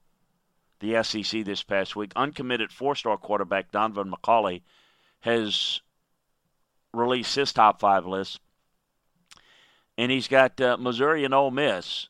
the 0.79 1.03
SEC 1.03 1.43
this 1.43 1.63
past 1.63 1.95
week. 1.95 2.13
Uncommitted 2.15 2.71
four-star 2.71 3.17
quarterback 3.17 3.71
Donaven 3.71 4.11
McCulley 4.11 4.61
has 5.19 5.81
released 6.93 7.35
his 7.35 7.51
top 7.51 7.79
five 7.79 8.05
list, 8.05 8.39
and 9.97 10.11
he's 10.11 10.27
got 10.27 10.59
uh, 10.61 10.77
Missouri 10.79 11.25
and 11.25 11.33
Ole 11.33 11.51
Miss 11.51 12.07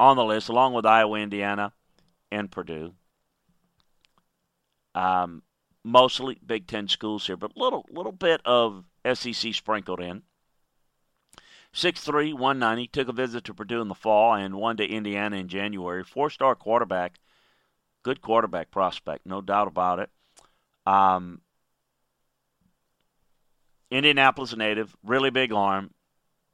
on 0.00 0.16
the 0.16 0.24
list, 0.24 0.48
along 0.48 0.72
with 0.72 0.86
Iowa, 0.86 1.18
Indiana, 1.18 1.72
and 2.32 2.50
Purdue. 2.50 2.94
Um, 4.94 5.42
mostly 5.84 6.38
Big 6.44 6.66
Ten 6.66 6.88
schools 6.88 7.26
here, 7.26 7.36
but 7.36 7.56
little 7.56 7.86
little 7.90 8.12
bit 8.12 8.40
of 8.44 8.84
SEC 9.14 9.54
sprinkled 9.54 10.00
in. 10.00 10.22
6'3", 11.72 12.34
190, 12.34 12.88
took 12.88 13.08
a 13.08 13.12
visit 13.12 13.44
to 13.44 13.54
Purdue 13.54 13.80
in 13.80 13.86
the 13.86 13.94
fall 13.94 14.34
and 14.34 14.56
one 14.56 14.76
to 14.76 14.84
Indiana 14.84 15.36
in 15.36 15.46
January. 15.46 16.02
Four-star 16.02 16.56
quarterback, 16.56 17.20
good 18.02 18.20
quarterback 18.20 18.72
prospect, 18.72 19.24
no 19.24 19.40
doubt 19.40 19.68
about 19.68 20.00
it. 20.00 20.10
Um, 20.84 21.42
Indianapolis 23.90 24.56
native, 24.56 24.96
really 25.04 25.30
big 25.30 25.52
arm, 25.52 25.94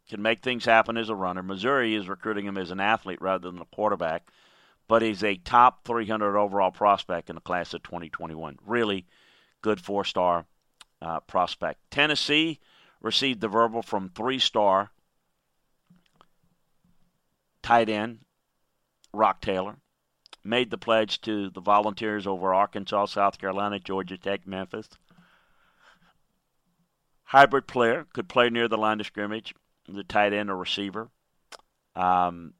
can 0.09 0.23
make 0.23 0.43
things 0.43 0.65
happen 0.65 0.97
as 0.97 1.09
a 1.09 1.15
runner. 1.15 1.43
Missouri 1.43 1.95
is 1.95 2.09
recruiting 2.09 2.47
him 2.47 2.59
as 2.59 2.71
an 2.71 2.81
athlete 2.81 3.21
rather 3.21 3.51
than 3.51 3.61
a 3.61 3.67
quarterback, 3.67 4.29
but 4.89 5.03
he's 5.03 5.25
a 5.25 5.37
top 5.37 5.85
300 5.85 6.37
overall 6.37 6.71
prospect 6.71 7.29
in 7.29 7.37
the 7.37 7.41
class 7.41 7.75
of 7.75 7.83
2021. 7.83 8.59
Really 8.65 9.07
good 9.63 9.81
four 9.81 10.05
star 10.05 10.47
uh, 11.03 11.21
prospect. 11.21 11.81
Tennessee 11.91 12.61
received 13.01 13.41
the 13.41 13.49
verbal 13.49 13.83
from 13.83 14.11
three 14.11 14.39
star 14.39 14.91
tight 17.63 17.89
end 17.89 18.21
Rock 19.13 19.41
Taylor. 19.41 19.77
Made 20.45 20.71
the 20.71 20.79
pledge 20.79 21.21
to 21.23 21.51
the 21.51 21.61
Volunteers 21.61 22.25
over 22.25 22.55
Arkansas, 22.55 23.07
South 23.07 23.39
Carolina, 23.39 23.81
Georgia 23.81 24.17
Tech, 24.17 24.47
Memphis. 24.47 24.89
Hybrid 27.25 27.67
player, 27.67 28.07
could 28.13 28.29
play 28.29 28.49
near 28.49 28.69
the 28.69 28.77
line 28.77 29.01
of 29.01 29.07
scrimmage 29.07 29.53
the 29.89 30.05
tight 30.05 30.33
end 30.33 30.51
or 30.51 30.57
receiver. 30.57 31.09
Um, 31.95 32.55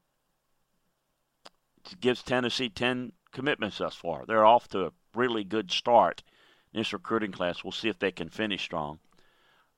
gives 1.99 2.23
Tennessee 2.23 2.69
10 2.69 3.11
commitments 3.31 3.77
thus 3.77 3.95
far. 3.95 4.25
They're 4.25 4.45
off 4.45 4.67
to 4.69 4.85
a 4.85 4.91
really 5.15 5.43
good 5.43 5.71
start 5.71 6.23
in 6.73 6.79
this 6.79 6.93
recruiting 6.93 7.31
class. 7.31 7.63
We'll 7.63 7.71
see 7.71 7.89
if 7.89 7.99
they 7.99 8.11
can 8.11 8.29
finish 8.29 8.63
strong. 8.63 8.99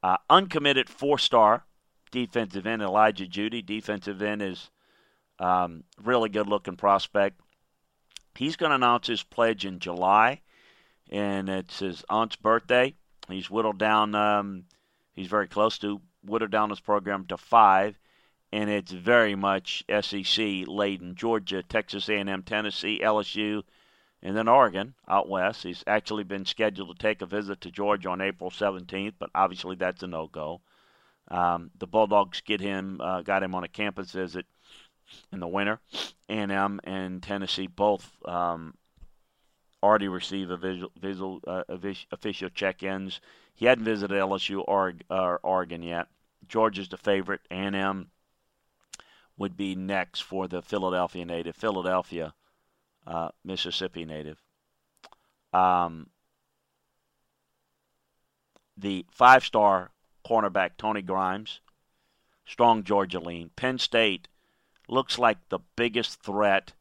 Uh, 0.02 0.18
uncommitted 0.30 0.90
four 0.90 1.18
star 1.18 1.66
defensive 2.12 2.66
end 2.66 2.82
Elijah 2.82 3.28
Judy. 3.28 3.62
Defensive 3.62 4.22
end 4.22 4.42
is 4.42 4.70
um, 5.40 5.84
really 6.02 6.30
good 6.30 6.48
looking 6.48 6.78
prospect. 6.78 7.40
He's 8.36 8.56
going 8.56 8.70
to 8.70 8.76
announce 8.76 9.08
his 9.08 9.24
pledge 9.24 9.66
in 9.66 9.80
July, 9.80 10.42
and 11.10 11.50
it's 11.50 11.80
his 11.80 12.06
aunt's 12.10 12.38
birthday. 12.38 12.94
He's 13.28 13.50
whittled 13.50 13.78
down. 13.78 14.16
Um, 14.16 14.66
he's 15.14 15.28
very 15.28 15.48
close 15.48 15.78
to 15.80 16.02
whittled 16.24 16.52
down 16.52 16.70
his 16.70 16.80
program 16.80 17.26
to 17.26 17.38
five, 17.38 18.00
and 18.52 18.70
it's 18.70 18.92
very 18.92 19.36
much 19.36 19.84
SEC 20.02 20.68
laden. 20.68 21.16
Georgia, 21.16 21.62
Texas 21.62 22.10
A&M, 22.10 22.44
Tennessee, 22.44 23.00
LSU, 23.04 23.64
and 24.24 24.36
then 24.36 24.48
Oregon 24.48 24.96
out 25.08 25.30
west. 25.30 25.64
He's 25.64 25.84
actually 25.86 26.24
been 26.24 26.46
scheduled 26.46 26.98
to 26.98 27.02
take 27.02 27.22
a 27.22 27.26
visit 27.26 27.62
to 27.62 27.72
Georgia 27.72 28.10
on 28.10 28.22
April 28.22 28.50
17th, 28.50 29.14
but 29.20 29.30
obviously 29.36 29.76
that's 29.76 30.04
a 30.04 30.08
no-go. 30.08 30.62
Um, 31.30 31.70
the 31.78 31.88
Bulldogs 31.88 32.42
get 32.42 32.60
him, 32.60 33.00
uh, 33.02 33.22
got 33.22 33.44
him 33.44 33.54
on 33.54 33.64
a 33.64 33.68
campus 33.68 34.12
visit 34.12 34.48
in 35.32 35.40
the 35.40 35.48
winter. 35.48 35.80
A&M 36.28 36.82
and 36.84 37.22
Tennessee 37.22 37.68
both 37.68 38.12
um, 38.28 38.74
already 39.84 40.08
received 40.08 40.50
a 40.50 40.58
visual, 40.58 40.92
visual 41.00 41.40
uh, 41.46 41.64
official 42.12 42.50
check-ins. 42.50 43.22
He 43.54 43.68
hadn't 43.68 43.86
visited 43.86 44.18
LSU 44.18 44.64
or 44.68 44.94
Oregon 45.44 45.84
yet. 45.84 46.08
Georgia's 46.48 46.90
the 46.90 46.98
favorite. 46.98 47.42
A&M 47.52 48.10
would 49.40 49.58
be 49.58 49.74
next 49.76 50.20
for 50.20 50.48
the 50.48 50.62
Philadelphia 50.62 51.26
native. 51.26 51.56
Philadelphia, 51.56 52.36
uh, 53.08 53.30
Mississippi 53.44 54.06
native. 54.06 54.38
Um, 55.52 56.12
the 58.78 59.08
five-star 59.12 59.90
cornerback 60.24 60.72
Tony 60.78 61.02
Grimes, 61.02 61.60
strong 62.46 62.84
Georgia 62.84 63.20
lean. 63.20 63.50
Penn 63.56 63.80
State 63.80 64.28
looks 64.88 65.18
like 65.18 65.38
the 65.50 65.60
biggest 65.76 66.22
threat 66.22 66.74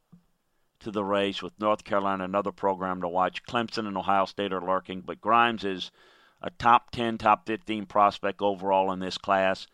to 0.80 0.90
the 0.90 1.04
race 1.04 1.42
with 1.42 1.58
North 1.58 1.82
Carolina, 1.84 2.24
another 2.24 2.52
program 2.52 3.00
to 3.00 3.08
watch. 3.08 3.42
Clemson 3.44 3.86
and 3.86 3.96
Ohio 3.96 4.26
State 4.26 4.52
are 4.52 4.60
lurking, 4.60 5.00
but 5.00 5.22
Grimes 5.22 5.64
is– 5.64 5.90
a 6.40 6.50
top 6.50 6.90
10, 6.90 7.18
top 7.18 7.46
15 7.46 7.86
prospect 7.86 8.40
overall 8.40 8.92
in 8.92 9.00
this 9.00 9.18
class. 9.18 9.66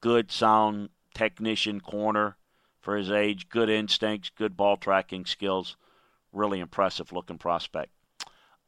Good, 0.00 0.30
sound 0.30 0.90
technician 1.18 1.80
corner 1.80 2.36
for 2.80 2.96
his 2.96 3.10
age, 3.10 3.48
good 3.48 3.68
instincts, 3.68 4.30
good 4.30 4.56
ball 4.56 4.76
tracking 4.76 5.26
skills. 5.26 5.76
Really 6.32 6.60
impressive 6.60 7.12
looking 7.12 7.38
prospect. 7.38 7.90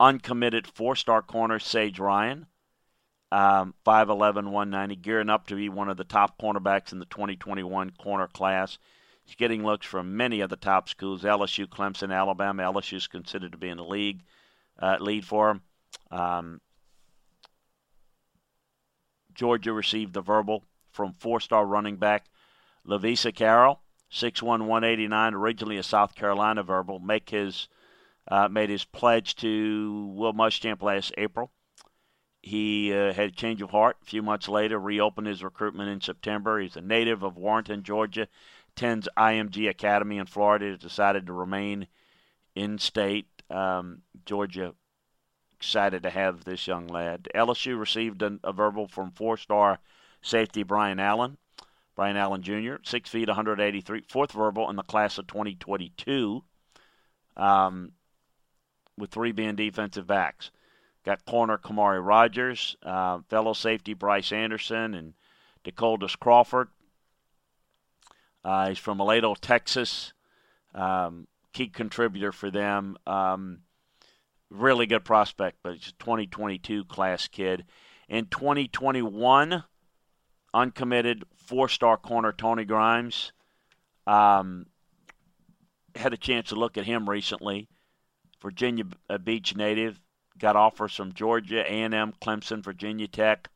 Uncommitted 0.01 0.67
four 0.67 0.97
star 0.97 1.23
corner, 1.23 1.59
Sage 1.59 1.99
Ryan. 1.99 2.47
Um, 3.33 3.75
5'11, 3.87 4.51
190, 4.51 4.97
gearing 4.97 5.31
up 5.31 5.47
to 5.47 5.55
be 5.55 5.69
one 5.69 5.89
of 5.89 5.97
the 5.97 6.03
top 6.03 6.37
cornerbacks 6.41 6.93
in 6.93 6.99
the 6.99 7.05
2021 7.05 7.91
corner 7.91 8.27
class. 8.27 8.79
He's 9.23 9.37
getting 9.37 9.63
looks 9.63 9.87
from 9.87 10.17
many 10.17 10.41
of 10.41 10.51
the 10.51 10.57
top 10.57 10.89
schools 10.89 11.23
LSU, 11.23 11.67
Clemson, 11.67 12.13
Alabama. 12.13 12.65
LSU 12.65 12.97
is 12.97 13.07
considered 13.07 13.53
to 13.53 13.59
be 13.59 13.69
in 13.69 13.77
the 13.77 13.85
league 13.85 14.25
uh, 14.81 14.97
lead 14.99 15.25
for 15.25 15.51
him. 15.51 15.63
Um, 16.11 16.61
Georgia 19.33 19.73
received 19.73 20.13
the 20.13 20.23
verbal 20.23 20.65
from 20.91 21.15
four 21.15 21.39
star 21.39 21.65
running 21.65 21.97
back 21.97 22.27
Lovasea 22.87 23.35
Carroll, 23.35 23.81
6'1, 24.13 25.35
originally 25.35 25.77
a 25.77 25.83
South 25.83 26.15
Carolina 26.15 26.63
verbal, 26.63 26.99
make 26.99 27.31
his 27.31 27.69
uh, 28.29 28.49
made 28.49 28.71
his 28.71 28.85
pledge 28.85 29.35
to 29.37 30.13
Will 30.15 30.33
Muschamp 30.33 30.83
last 30.83 31.13
April. 31.19 31.51
He 32.43 32.93
uh, 32.93 33.13
had 33.13 33.31
a 33.31 33.33
change 33.33 33.61
of 33.61 33.71
heart 33.71 33.97
a 34.03 34.07
few 34.07 34.23
months 34.23 34.49
later, 34.49 34.79
reopened 34.79 35.27
his 35.27 35.43
recruitment 35.43 35.91
in 35.91 36.01
September. 36.01 36.59
He's 36.59 36.77
a 36.77 36.81
native 36.81 37.23
of 37.23 37.37
Warrenton, 37.37 37.83
Georgia, 37.83 38.29
attends 38.71 39.09
IMG 39.17 39.69
Academy 39.69 40.19
in 40.19 40.27
Florida, 40.27 40.77
decided 40.77 41.27
to 41.27 41.33
remain 41.33 41.87
in 42.55 42.79
state. 42.79 43.27
Um, 43.51 44.03
Georgia 44.25 44.75
excited 45.53 46.03
to 46.05 46.11
have 46.11 46.45
this 46.45 46.67
young 46.67 46.87
lad. 46.87 47.29
LSU 47.35 47.79
received 47.79 48.23
a, 48.23 48.39
a 48.43 48.53
verbal 48.53 48.89
from 48.89 49.11
four 49.11 49.37
star 49.37 49.79
safety 50.23 50.63
Brian 50.63 51.01
Allen. 51.01 51.37
Brian 52.01 52.17
Allen 52.17 52.41
Jr., 52.41 52.77
6 52.83 53.11
feet, 53.11 53.29
183, 53.29 54.05
fourth 54.09 54.33
verbal 54.33 54.71
in 54.71 54.77
the 54.77 54.83
class 54.83 55.19
of 55.19 55.27
2022, 55.27 56.43
um, 57.37 57.93
with 58.97 59.11
three 59.11 59.33
being 59.33 59.55
defensive 59.55 60.07
backs. 60.07 60.51
Got 61.05 61.27
corner 61.27 61.59
Kamari 61.59 62.03
Rogers, 62.03 62.75
uh, 62.83 63.19
fellow 63.29 63.53
safety 63.53 63.93
Bryce 63.93 64.33
Anderson, 64.33 64.95
and 64.95 65.13
Dakotas 65.63 66.17
Crawford. 66.17 66.69
Uh, 68.43 68.71
he's 68.71 68.79
from 68.79 68.97
Aledo, 68.97 69.37
Texas. 69.39 70.15
Um, 70.75 71.27
key 71.53 71.69
contributor 71.69 72.33
for 72.33 72.51
them. 72.51 72.97
Um, 73.07 73.59
really 74.49 74.87
good 74.87 75.05
prospect, 75.05 75.59
but 75.63 75.75
he's 75.75 75.89
a 75.89 76.03
2022 76.03 76.87
class 76.87 77.29
kid. 77.29 77.67
In 78.09 78.25
2021, 78.25 79.65
uncommitted 80.53 81.25
four-star 81.37 81.97
corner 81.97 82.33
Tony 82.33 82.65
Grimes. 82.65 83.33
Um, 84.07 84.67
had 85.95 86.13
a 86.13 86.17
chance 86.17 86.49
to 86.49 86.55
look 86.55 86.79
at 86.79 86.85
him 86.85 87.09
recently. 87.09 87.69
Virginia 88.41 88.85
Beach 89.23 89.55
native, 89.55 90.01
got 90.39 90.57
offers 90.57 90.95
from 90.95 91.13
Georgia, 91.13 91.61
A&M, 91.61 92.15
Clemson, 92.23 92.63
Virginia 92.65 93.07
Tech. 93.07 93.51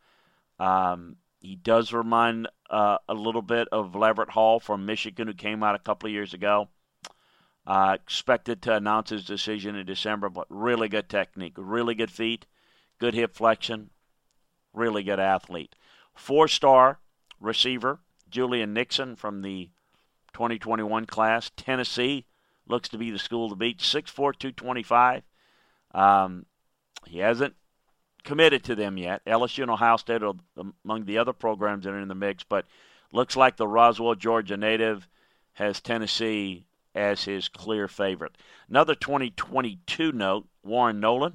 Um, 0.58 1.16
he 1.40 1.56
does 1.56 1.92
remind 1.92 2.48
uh, 2.70 2.98
a 3.08 3.14
little 3.14 3.42
bit 3.42 3.68
of 3.72 3.92
Lavert 3.92 4.32
Hill 4.32 4.60
from 4.60 4.86
Michigan, 4.86 5.26
who 5.26 5.34
came 5.34 5.62
out 5.62 5.74
a 5.74 5.80
couple 5.80 6.06
of 6.06 6.12
years 6.12 6.34
ago. 6.34 6.68
Uh, 7.66 7.96
expected 7.98 8.60
to 8.62 8.74
announce 8.74 9.08
his 9.10 9.24
decision 9.24 9.74
in 9.74 9.86
December, 9.86 10.28
but 10.28 10.46
really 10.50 10.88
good 10.88 11.08
technique, 11.08 11.54
really 11.56 11.94
good 11.94 12.10
feet, 12.10 12.44
good 12.98 13.14
hip 13.14 13.34
flexion, 13.34 13.88
really 14.74 15.02
good 15.02 15.18
athlete. 15.18 15.74
Four 16.14 16.48
star 16.48 17.00
receiver, 17.40 18.00
Julian 18.30 18.72
Nixon 18.72 19.16
from 19.16 19.42
the 19.42 19.70
2021 20.32 21.06
class. 21.06 21.50
Tennessee 21.56 22.26
looks 22.66 22.88
to 22.88 22.98
be 22.98 23.10
the 23.10 23.18
school 23.18 23.48
to 23.48 23.54
beat. 23.54 23.78
6'4, 23.78 24.14
225. 24.14 25.22
Um, 25.92 26.46
he 27.06 27.18
hasn't 27.18 27.54
committed 28.24 28.64
to 28.64 28.74
them 28.74 28.96
yet. 28.96 29.24
LSU 29.26 29.62
and 29.62 29.70
Ohio 29.70 29.96
State 29.96 30.22
are 30.22 30.34
among 30.84 31.04
the 31.04 31.18
other 31.18 31.32
programs 31.32 31.84
that 31.84 31.92
are 31.92 32.00
in 32.00 32.08
the 32.08 32.14
mix, 32.14 32.42
but 32.42 32.66
looks 33.12 33.36
like 33.36 33.56
the 33.56 33.68
Roswell, 33.68 34.14
Georgia 34.14 34.56
native 34.56 35.06
has 35.54 35.80
Tennessee 35.80 36.66
as 36.94 37.24
his 37.24 37.48
clear 37.48 37.86
favorite. 37.86 38.36
Another 38.68 38.94
2022 38.94 40.12
note 40.12 40.46
Warren 40.62 41.00
Nolan 41.00 41.34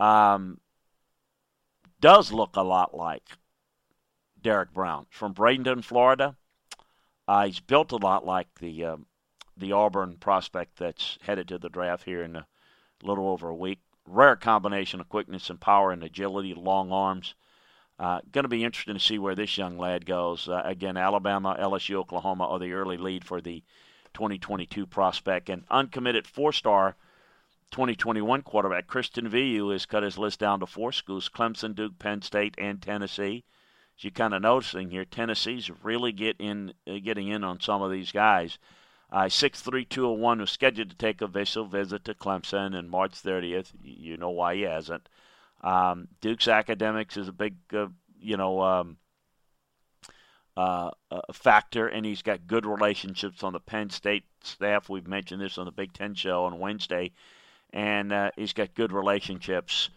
um, 0.00 0.58
does 2.00 2.32
look 2.32 2.56
a 2.56 2.62
lot 2.62 2.96
like 2.96 3.22
Derrick 4.42 4.72
Brown 4.72 5.06
from 5.10 5.34
Bradenton, 5.34 5.84
Florida. 5.84 6.36
Uh, 7.26 7.46
he's 7.46 7.60
built 7.60 7.92
a 7.92 7.96
lot 7.96 8.24
like 8.24 8.48
the 8.60 8.84
um, 8.84 9.06
the 9.56 9.72
Auburn 9.72 10.16
prospect 10.16 10.78
that's 10.78 11.18
headed 11.22 11.48
to 11.48 11.58
the 11.58 11.68
draft 11.68 12.04
here 12.04 12.22
in 12.22 12.36
a 12.36 12.46
little 13.02 13.28
over 13.28 13.48
a 13.48 13.54
week. 13.54 13.80
Rare 14.06 14.36
combination 14.36 15.00
of 15.00 15.08
quickness 15.08 15.50
and 15.50 15.60
power 15.60 15.90
and 15.90 16.02
agility, 16.02 16.54
long 16.54 16.92
arms. 16.92 17.34
Uh, 17.98 18.20
going 18.30 18.44
to 18.44 18.48
be 18.48 18.64
interesting 18.64 18.94
to 18.94 19.00
see 19.00 19.18
where 19.18 19.34
this 19.34 19.58
young 19.58 19.76
lad 19.76 20.06
goes. 20.06 20.48
Uh, 20.48 20.62
again, 20.64 20.96
Alabama, 20.96 21.56
LSU, 21.58 21.96
Oklahoma 21.96 22.46
are 22.46 22.60
the 22.60 22.72
early 22.72 22.96
lead 22.96 23.24
for 23.24 23.40
the 23.40 23.64
2022 24.14 24.86
prospect. 24.86 25.50
And 25.50 25.64
uncommitted 25.68 26.26
four 26.26 26.52
star 26.52 26.96
2021 27.72 28.42
quarterback 28.42 28.86
Christian 28.86 29.28
Veilleux 29.28 29.72
has 29.72 29.84
cut 29.84 30.04
his 30.04 30.16
list 30.16 30.38
down 30.38 30.60
to 30.60 30.66
four 30.66 30.92
schools 30.92 31.28
Clemson, 31.28 31.74
Duke, 31.74 31.98
Penn 31.98 32.22
State, 32.22 32.54
and 32.56 32.80
Tennessee. 32.80 33.44
As 33.98 34.04
you're 34.04 34.10
kind 34.12 34.32
of 34.32 34.42
noticing 34.42 34.90
here, 34.90 35.04
Tennessee's 35.04 35.70
really 35.82 36.12
get 36.12 36.36
in, 36.38 36.72
uh, 36.86 36.98
getting 37.02 37.26
in 37.26 37.42
on 37.42 37.60
some 37.60 37.82
of 37.82 37.90
these 37.90 38.12
guys. 38.12 38.56
Uh, 39.10 39.24
6'3", 39.24 40.38
was 40.38 40.50
scheduled 40.50 40.90
to 40.90 40.96
take 40.96 41.20
a 41.20 41.24
official 41.24 41.64
visit 41.64 42.04
to 42.04 42.14
Clemson 42.14 42.78
on 42.78 42.88
March 42.88 43.12
30th. 43.12 43.72
You 43.82 44.16
know 44.16 44.30
why 44.30 44.54
he 44.54 44.62
hasn't. 44.62 45.08
Um, 45.62 46.06
Duke's 46.20 46.46
academics 46.46 47.16
is 47.16 47.26
a 47.26 47.32
big, 47.32 47.56
uh, 47.72 47.88
you 48.20 48.36
know, 48.36 48.62
um, 48.62 48.98
uh, 50.56 50.90
factor, 51.32 51.88
and 51.88 52.06
he's 52.06 52.22
got 52.22 52.46
good 52.46 52.66
relationships 52.66 53.42
on 53.42 53.52
the 53.52 53.60
Penn 53.60 53.90
State 53.90 54.24
staff. 54.42 54.88
We've 54.88 55.08
mentioned 55.08 55.40
this 55.40 55.58
on 55.58 55.64
the 55.64 55.72
Big 55.72 55.92
Ten 55.92 56.14
show 56.14 56.44
on 56.44 56.60
Wednesday, 56.60 57.10
and 57.72 58.12
uh, 58.12 58.30
he's 58.36 58.52
got 58.52 58.74
good 58.74 58.92
relationships 58.92 59.90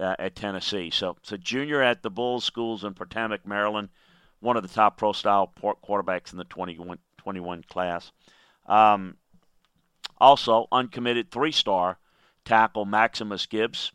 uh, 0.00 0.16
at 0.18 0.34
Tennessee. 0.34 0.90
So, 0.90 1.16
so 1.22 1.36
junior 1.36 1.82
at 1.82 2.02
the 2.02 2.10
Bullis 2.10 2.42
schools 2.42 2.84
in 2.84 2.94
Potomac, 2.94 3.46
Maryland, 3.46 3.90
one 4.40 4.56
of 4.56 4.62
the 4.62 4.68
top 4.68 4.96
pro 4.96 5.12
style 5.12 5.52
quarterbacks 5.62 6.32
in 6.32 6.38
the 6.38 6.44
21, 6.44 6.98
21 7.18 7.62
class. 7.64 8.10
Um, 8.66 9.16
also, 10.18 10.66
uncommitted 10.72 11.30
three 11.30 11.52
star 11.52 11.98
tackle 12.44 12.84
Maximus 12.84 13.46
Gibbs. 13.46 13.92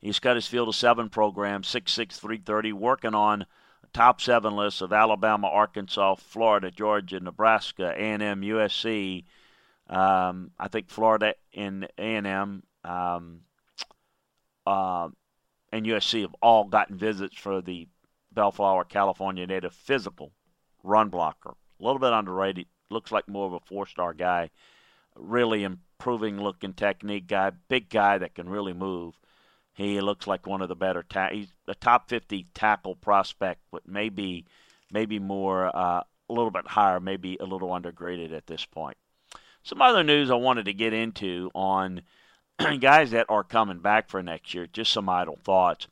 He's 0.00 0.18
got 0.18 0.36
his 0.36 0.46
field 0.46 0.68
of 0.68 0.74
seven 0.74 1.10
program, 1.10 1.62
6'6, 1.62 2.12
330, 2.12 2.72
working 2.72 3.14
on 3.14 3.44
top 3.92 4.20
seven 4.20 4.56
lists 4.56 4.80
of 4.80 4.92
Alabama, 4.92 5.48
Arkansas, 5.48 6.14
Florida, 6.14 6.70
Georgia, 6.70 7.20
Nebraska, 7.20 7.92
A&M, 7.94 8.40
USC. 8.40 9.24
Um, 9.88 10.52
I 10.58 10.68
think 10.68 10.88
Florida 10.88 11.34
and 11.54 11.86
A&M 11.98 12.62
um, 12.84 13.40
uh, 14.66 15.08
and 15.72 15.86
USC 15.86 16.22
have 16.22 16.34
all 16.42 16.64
gotten 16.64 16.96
visits 16.96 17.36
for 17.36 17.60
the 17.60 17.88
Bellflower, 18.32 18.84
California 18.84 19.46
native 19.46 19.74
physical 19.74 20.32
run 20.82 21.08
blocker. 21.08 21.50
A 21.50 21.84
little 21.84 21.98
bit 21.98 22.12
underrated. 22.12 22.66
Looks 22.90 23.12
like 23.12 23.28
more 23.28 23.46
of 23.46 23.52
a 23.52 23.60
four-star 23.60 24.14
guy. 24.14 24.50
Really 25.16 25.64
improving 25.64 26.40
looking 26.40 26.72
technique 26.72 27.26
guy. 27.26 27.50
Big 27.68 27.88
guy 27.88 28.18
that 28.18 28.34
can 28.34 28.48
really 28.48 28.72
move. 28.72 29.18
He 29.74 30.00
looks 30.00 30.26
like 30.26 30.46
one 30.46 30.62
of 30.62 30.68
the 30.68 30.76
better. 30.76 31.02
Ta- 31.02 31.30
he's 31.30 31.52
a 31.66 31.74
top 31.74 32.08
50 32.08 32.46
tackle 32.54 32.96
prospect, 32.96 33.62
but 33.70 33.86
maybe 33.86 34.44
maybe 34.92 35.18
more 35.18 35.74
uh, 35.74 36.02
a 36.28 36.32
little 36.32 36.50
bit 36.50 36.66
higher, 36.66 37.00
maybe 37.00 37.36
a 37.40 37.44
little 37.44 37.68
undergraded 37.68 38.32
at 38.32 38.46
this 38.46 38.64
point. 38.64 38.96
Some 39.62 39.80
other 39.82 40.02
news 40.02 40.30
I 40.30 40.34
wanted 40.34 40.64
to 40.66 40.72
get 40.72 40.92
into 40.92 41.50
on 41.54 42.02
guys 42.80 43.10
that 43.12 43.26
are 43.28 43.44
coming 43.44 43.78
back 43.78 44.08
for 44.08 44.22
next 44.22 44.54
year. 44.54 44.66
Just 44.66 44.92
some 44.92 45.08
idle 45.08 45.38
thoughts. 45.42 45.86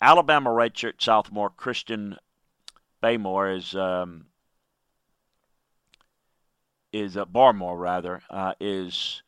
Alabama 0.00 0.50
redshirt 0.50 1.00
sophomore 1.00 1.50
Christian 1.50 2.16
Baymore 3.02 3.56
is 3.56 3.74
um, 3.74 4.26
is 6.92 7.16
uh, 7.16 7.24
Barmore 7.24 7.78
rather 7.78 8.22
uh, 8.30 8.54
is 8.60 9.22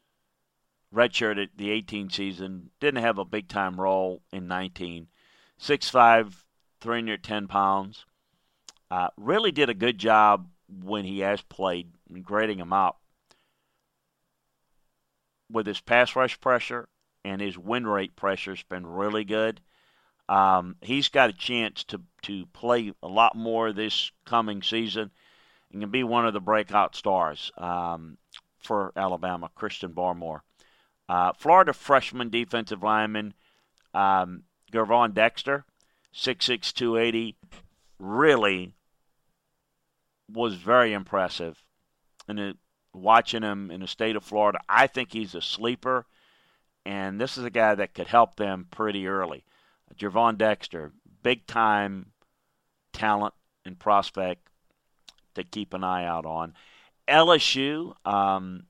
redshirted 0.94 1.48
the 1.56 1.70
18 1.70 2.10
season, 2.10 2.70
didn't 2.80 3.02
have 3.02 3.18
a 3.18 3.24
big 3.24 3.48
time 3.48 3.80
role 3.80 4.22
in 4.32 4.46
19. 4.46 5.08
6'5, 5.60 6.34
310 6.80 7.48
pounds. 7.48 8.04
Uh, 8.90 9.08
really 9.16 9.50
did 9.50 9.68
a 9.68 9.74
good 9.74 9.98
job 9.98 10.48
when 10.68 11.04
he 11.04 11.20
has 11.20 11.40
played, 11.42 11.92
grading 12.22 12.58
him 12.58 12.72
out. 12.72 12.96
With 15.56 15.66
his 15.66 15.80
pass 15.80 16.14
rush 16.14 16.38
pressure 16.38 16.86
and 17.24 17.40
his 17.40 17.56
win 17.56 17.86
rate 17.86 18.14
pressure 18.14 18.50
has 18.50 18.62
been 18.64 18.86
really 18.86 19.24
good. 19.24 19.62
Um, 20.28 20.76
he's 20.82 21.08
got 21.08 21.30
a 21.30 21.32
chance 21.32 21.82
to, 21.84 22.02
to 22.24 22.44
play 22.52 22.92
a 23.02 23.08
lot 23.08 23.34
more 23.34 23.72
this 23.72 24.12
coming 24.26 24.62
season 24.62 25.10
and 25.72 25.80
can 25.80 25.90
be 25.90 26.04
one 26.04 26.26
of 26.26 26.34
the 26.34 26.40
breakout 26.40 26.94
stars 26.94 27.50
um, 27.56 28.18
for 28.58 28.92
Alabama, 28.96 29.48
Christian 29.54 29.94
Barmore. 29.94 30.42
Uh, 31.08 31.32
Florida 31.32 31.72
freshman 31.72 32.28
defensive 32.28 32.82
lineman 32.82 33.32
um, 33.94 34.42
Gervon 34.70 35.14
Dexter, 35.14 35.64
6'6", 36.14 36.70
280, 36.74 37.34
really 37.98 38.74
was 40.30 40.56
very 40.56 40.92
impressive. 40.92 41.64
And 42.28 42.58
watching 42.96 43.42
him 43.42 43.70
in 43.70 43.80
the 43.80 43.86
state 43.86 44.16
of 44.16 44.24
Florida, 44.24 44.58
I 44.68 44.86
think 44.86 45.12
he's 45.12 45.34
a 45.34 45.42
sleeper. 45.42 46.06
And 46.84 47.20
this 47.20 47.36
is 47.36 47.44
a 47.44 47.50
guy 47.50 47.74
that 47.74 47.94
could 47.94 48.06
help 48.06 48.36
them 48.36 48.66
pretty 48.70 49.08
early. 49.08 49.44
Gervon 49.98 50.36
Dexter, 50.36 50.92
big 51.22 51.46
time 51.46 52.12
talent 52.92 53.34
and 53.64 53.78
prospect 53.78 54.48
to 55.34 55.44
keep 55.44 55.74
an 55.74 55.84
eye 55.84 56.04
out 56.04 56.26
on. 56.26 56.54
LSU, 57.08 57.94
um, 58.04 58.64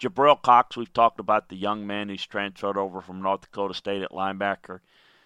Jabril 0.00 0.40
Cox, 0.40 0.76
we've 0.76 0.92
talked 0.92 1.20
about 1.20 1.48
the 1.48 1.56
young 1.56 1.86
man 1.86 2.08
who's 2.08 2.26
transferred 2.26 2.78
over 2.78 3.00
from 3.00 3.22
North 3.22 3.42
Dakota 3.42 3.74
State 3.74 4.02
at 4.02 4.12
linebacker. 4.12 4.80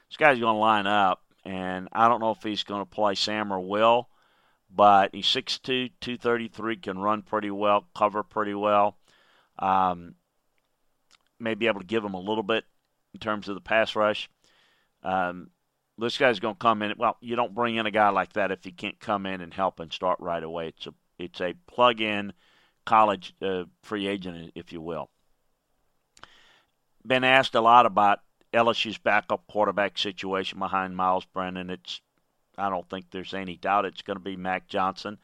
This 0.08 0.16
guy's 0.16 0.40
going 0.40 0.54
to 0.54 0.58
line 0.58 0.86
up, 0.86 1.22
and 1.44 1.88
I 1.92 2.08
don't 2.08 2.20
know 2.20 2.32
if 2.32 2.42
he's 2.42 2.64
going 2.64 2.80
to 2.80 2.90
play 2.90 3.14
Sam 3.14 3.52
or 3.52 3.60
Will, 3.60 4.08
but 4.74 5.14
he's 5.14 5.26
6'2", 5.26 5.92
233, 6.00 6.76
can 6.76 6.98
run 6.98 7.22
pretty 7.22 7.50
well, 7.50 7.86
cover 7.96 8.22
pretty 8.22 8.54
well. 8.54 8.96
Um, 9.58 10.14
may 11.38 11.54
be 11.54 11.66
able 11.66 11.80
to 11.80 11.86
give 11.86 12.04
him 12.04 12.14
a 12.14 12.20
little 12.20 12.42
bit 12.42 12.64
in 13.12 13.20
terms 13.20 13.48
of 13.48 13.54
the 13.54 13.60
pass 13.60 13.94
rush. 13.94 14.28
Um, 15.02 15.50
this 15.98 16.18
guy's 16.18 16.40
going 16.40 16.54
to 16.54 16.58
come 16.58 16.82
in. 16.82 16.94
Well, 16.98 17.16
you 17.20 17.36
don't 17.36 17.54
bring 17.54 17.76
in 17.76 17.86
a 17.86 17.90
guy 17.90 18.08
like 18.08 18.32
that 18.32 18.50
if 18.50 18.64
he 18.64 18.72
can't 18.72 18.98
come 18.98 19.26
in 19.26 19.40
and 19.40 19.54
help 19.54 19.78
and 19.78 19.92
start 19.92 20.18
right 20.20 20.42
away. 20.42 20.68
It's 20.68 20.86
a 20.86 20.94
it's 21.16 21.40
a 21.40 21.54
plug-in 21.68 22.32
college 22.84 23.34
uh, 23.40 23.64
free 23.82 24.08
agent, 24.08 24.50
if 24.56 24.72
you 24.72 24.80
will. 24.80 25.10
Been 27.06 27.22
asked 27.22 27.54
a 27.54 27.60
lot 27.60 27.86
about 27.86 28.20
LSU's 28.52 28.98
backup 28.98 29.46
quarterback 29.46 29.96
situation 29.96 30.58
behind 30.58 30.96
Myles 30.96 31.26
Brennan. 31.26 31.70
It's 31.70 32.00
I 32.56 32.70
don't 32.70 32.88
think 32.88 33.10
there's 33.10 33.34
any 33.34 33.56
doubt 33.56 33.84
it's 33.84 34.02
going 34.02 34.18
to 34.18 34.24
be 34.24 34.36
Max 34.36 34.66
Johnson, 34.68 35.18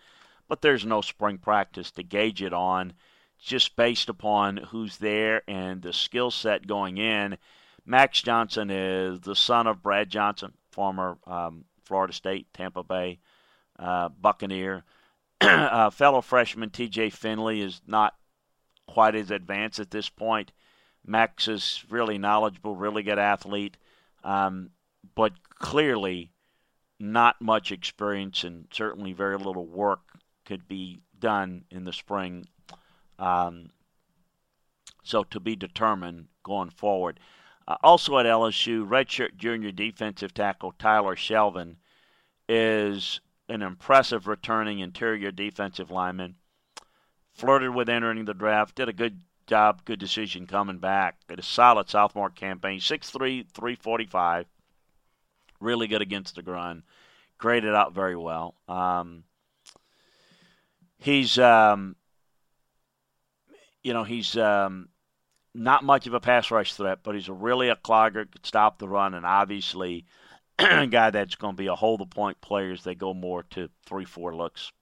but 0.49 0.63
there's 0.63 0.85
no 0.85 1.01
spring 1.01 1.39
practice 1.39 1.91
to 1.93 2.03
gauge 2.03 2.43
it 2.43 2.53
on. 2.53 2.95
Just 3.39 3.75
based 3.75 4.11
upon 4.11 4.59
who's 4.59 4.99
there 4.99 5.43
and 5.49 5.81
the 5.81 5.95
skill 5.95 6.31
set 6.31 6.67
going 6.67 6.99
in. 6.99 7.39
Max 7.87 8.21
Johnson 8.21 8.71
is 8.71 9.21
the 9.21 9.35
son 9.35 9.67
of 9.67 9.83
Brad 9.83 10.11
Johnson, 10.11 10.53
former 10.71 11.17
um, 11.27 11.65
Florida 11.85 12.13
State, 12.13 12.47
Tampa 12.53 12.83
Bay 12.83 13.19
uh, 13.79 14.11
Buccaneer. 14.11 14.85
uh, 15.41 15.89
fellow 15.91 16.21
freshman 16.21 16.71
TJ 16.71 17.13
Finley 17.13 17.63
is 17.63 17.81
not 17.87 18.15
quite 18.87 19.15
as 19.15 19.31
advanced 19.31 19.81
at 19.81 19.91
this 19.91 20.09
point. 20.09 20.53
Max 21.05 21.49
is 21.49 21.83
really 21.89 22.19
knowledgeable, 22.19 22.77
really 22.77 23.03
good 23.03 23.19
athlete, 23.19 23.77
um, 24.23 24.71
but 25.15 25.33
clearly 25.59 26.31
not 27.01 27.41
much 27.41 27.73
experience 27.73 28.45
and 28.45 28.67
certainly 28.71 29.13
very 29.13 29.39
little 29.39 29.67
work 29.67 30.01
could 30.45 30.69
be 30.69 31.01
done 31.19 31.65
in 31.71 31.85
the 31.85 31.93
spring. 31.93 32.47
Um, 33.19 33.71
so 35.03 35.25
to 35.25 35.41
be 35.41 35.57
determined 35.57 36.29
going 36.43 36.71
forward. 36.71 37.19
Uh, 37.67 37.77
also 37.83 38.19
at 38.19 38.27
LSU, 38.27 38.87
redshirt 38.87 39.37
junior 39.37 39.73
defensive 39.73 40.35
tackle 40.35 40.73
Tyler 40.73 41.17
Shelvin 41.17 41.77
is 42.49 43.21
an 43.49 43.63
impressive 43.63 44.27
returning 44.27 44.81
interior 44.81 45.31
defensive 45.31 45.91
lineman. 45.91 46.37
Flirted 47.33 47.75
with 47.75 47.89
entering 47.89 48.25
the 48.25 48.35
draft, 48.35 48.75
did 48.75 48.89
a 48.89 48.93
good 48.93 49.21
job, 49.47 49.85
good 49.85 49.99
decision 49.99 50.47
coming 50.47 50.79
back. 50.79 51.17
Did 51.29 51.39
a 51.39 51.43
solid 51.43 51.89
sophomore 51.89 52.31
campaign, 52.31 52.79
6'3", 52.79 53.47
345. 53.53 54.47
Really 55.61 55.87
good 55.87 56.03
against 56.03 56.35
the 56.35 56.43
run. 56.43 56.83
Graded 57.39 57.75
out 57.75 57.95
very 57.95 58.17
well. 58.17 58.55
Um, 58.69 59.25
he's, 60.99 61.39
um, 61.39 61.97
you 63.83 63.93
know, 63.93 64.05
he's 64.05 64.37
um, 64.37 64.89
not 65.55 65.85
much 65.85 66.07
of 66.07 66.15
a 66.15 66.21
pass 66.21 66.51
rush 66.51 66.75
threat, 66.75 67.01
but 67.03 67.15
he's 67.15 67.29
a 67.29 67.33
really 67.33 67.69
a 67.69 67.77
clogger, 67.77 68.31
could 68.31 68.47
stop 68.47 68.79
the 68.79 68.89
run, 68.89 69.15
and 69.15 69.27
obviously 69.27 70.07
a 70.59 70.87
guy 70.87 71.11
that's 71.11 71.37
going 71.37 71.55
to 71.55 71.63
be 71.63 71.67
a 71.67 71.75
hold 71.75 72.01
the 72.01 72.07
point 72.07 72.41
player 72.41 72.73
as 72.73 72.85
they 72.85 72.95
go 72.95 73.15
more 73.15 73.43
to 73.51 73.69
three, 73.87 74.05
four 74.05 74.35
looks. 74.35 74.73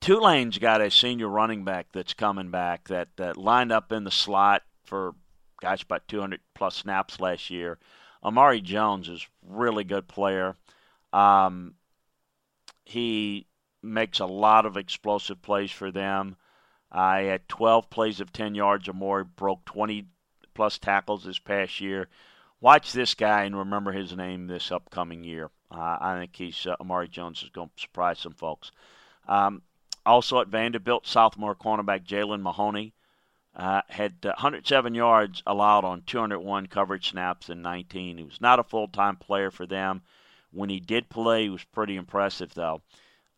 Tulane's 0.00 0.58
got 0.58 0.80
a 0.80 0.90
senior 0.90 1.28
running 1.28 1.64
back 1.64 1.86
that's 1.92 2.14
coming 2.14 2.50
back 2.50 2.88
that, 2.88 3.08
that 3.16 3.36
lined 3.36 3.72
up 3.72 3.90
in 3.90 4.04
the 4.04 4.10
slot 4.10 4.62
for, 4.84 5.14
gosh, 5.60 5.82
about 5.82 6.06
200 6.08 6.40
plus 6.54 6.76
snaps 6.76 7.20
last 7.20 7.48
year. 7.48 7.78
Amari 8.24 8.60
Jones 8.60 9.08
is 9.08 9.26
really 9.46 9.84
good 9.84 10.08
player. 10.08 10.56
Um, 11.12 11.74
he 12.84 13.46
makes 13.82 14.20
a 14.20 14.26
lot 14.26 14.66
of 14.66 14.76
explosive 14.76 15.42
plays 15.42 15.70
for 15.70 15.90
them. 15.90 16.36
I 16.90 17.22
had 17.22 17.48
12 17.48 17.90
plays 17.90 18.20
of 18.20 18.32
10 18.32 18.54
yards 18.54 18.88
or 18.88 18.92
more, 18.92 19.24
broke 19.24 19.64
20 19.64 20.06
plus 20.54 20.78
tackles 20.78 21.24
this 21.24 21.38
past 21.38 21.80
year. 21.80 22.08
Watch 22.60 22.92
this 22.92 23.14
guy 23.14 23.44
and 23.44 23.58
remember 23.58 23.92
his 23.92 24.16
name 24.16 24.46
this 24.46 24.72
upcoming 24.72 25.24
year. 25.24 25.50
Uh, 25.70 25.98
I 26.00 26.18
think 26.18 26.36
he's 26.36 26.66
uh, 26.66 26.76
Amari 26.80 27.08
Jones 27.08 27.42
is 27.42 27.50
going 27.50 27.68
to 27.68 27.82
surprise 27.82 28.20
some 28.20 28.32
folks. 28.32 28.70
Um, 29.28 29.62
also 30.06 30.40
at 30.40 30.48
Vanderbilt, 30.48 31.06
sophomore 31.06 31.54
cornerback 31.54 32.04
Jalen 32.06 32.42
Mahoney 32.42 32.94
uh, 33.56 33.82
had 33.88 34.16
107 34.22 34.94
yards 34.94 35.42
allowed 35.46 35.84
on 35.84 36.02
201 36.02 36.66
coverage 36.66 37.10
snaps 37.10 37.48
in 37.48 37.62
19. 37.62 38.18
He 38.18 38.24
was 38.24 38.40
not 38.40 38.58
a 38.58 38.64
full 38.64 38.88
time 38.88 39.16
player 39.16 39.50
for 39.50 39.66
them. 39.66 40.02
When 40.50 40.70
he 40.70 40.80
did 40.80 41.08
play, 41.08 41.44
he 41.44 41.50
was 41.50 41.64
pretty 41.64 41.96
impressive, 41.96 42.54
though. 42.54 42.82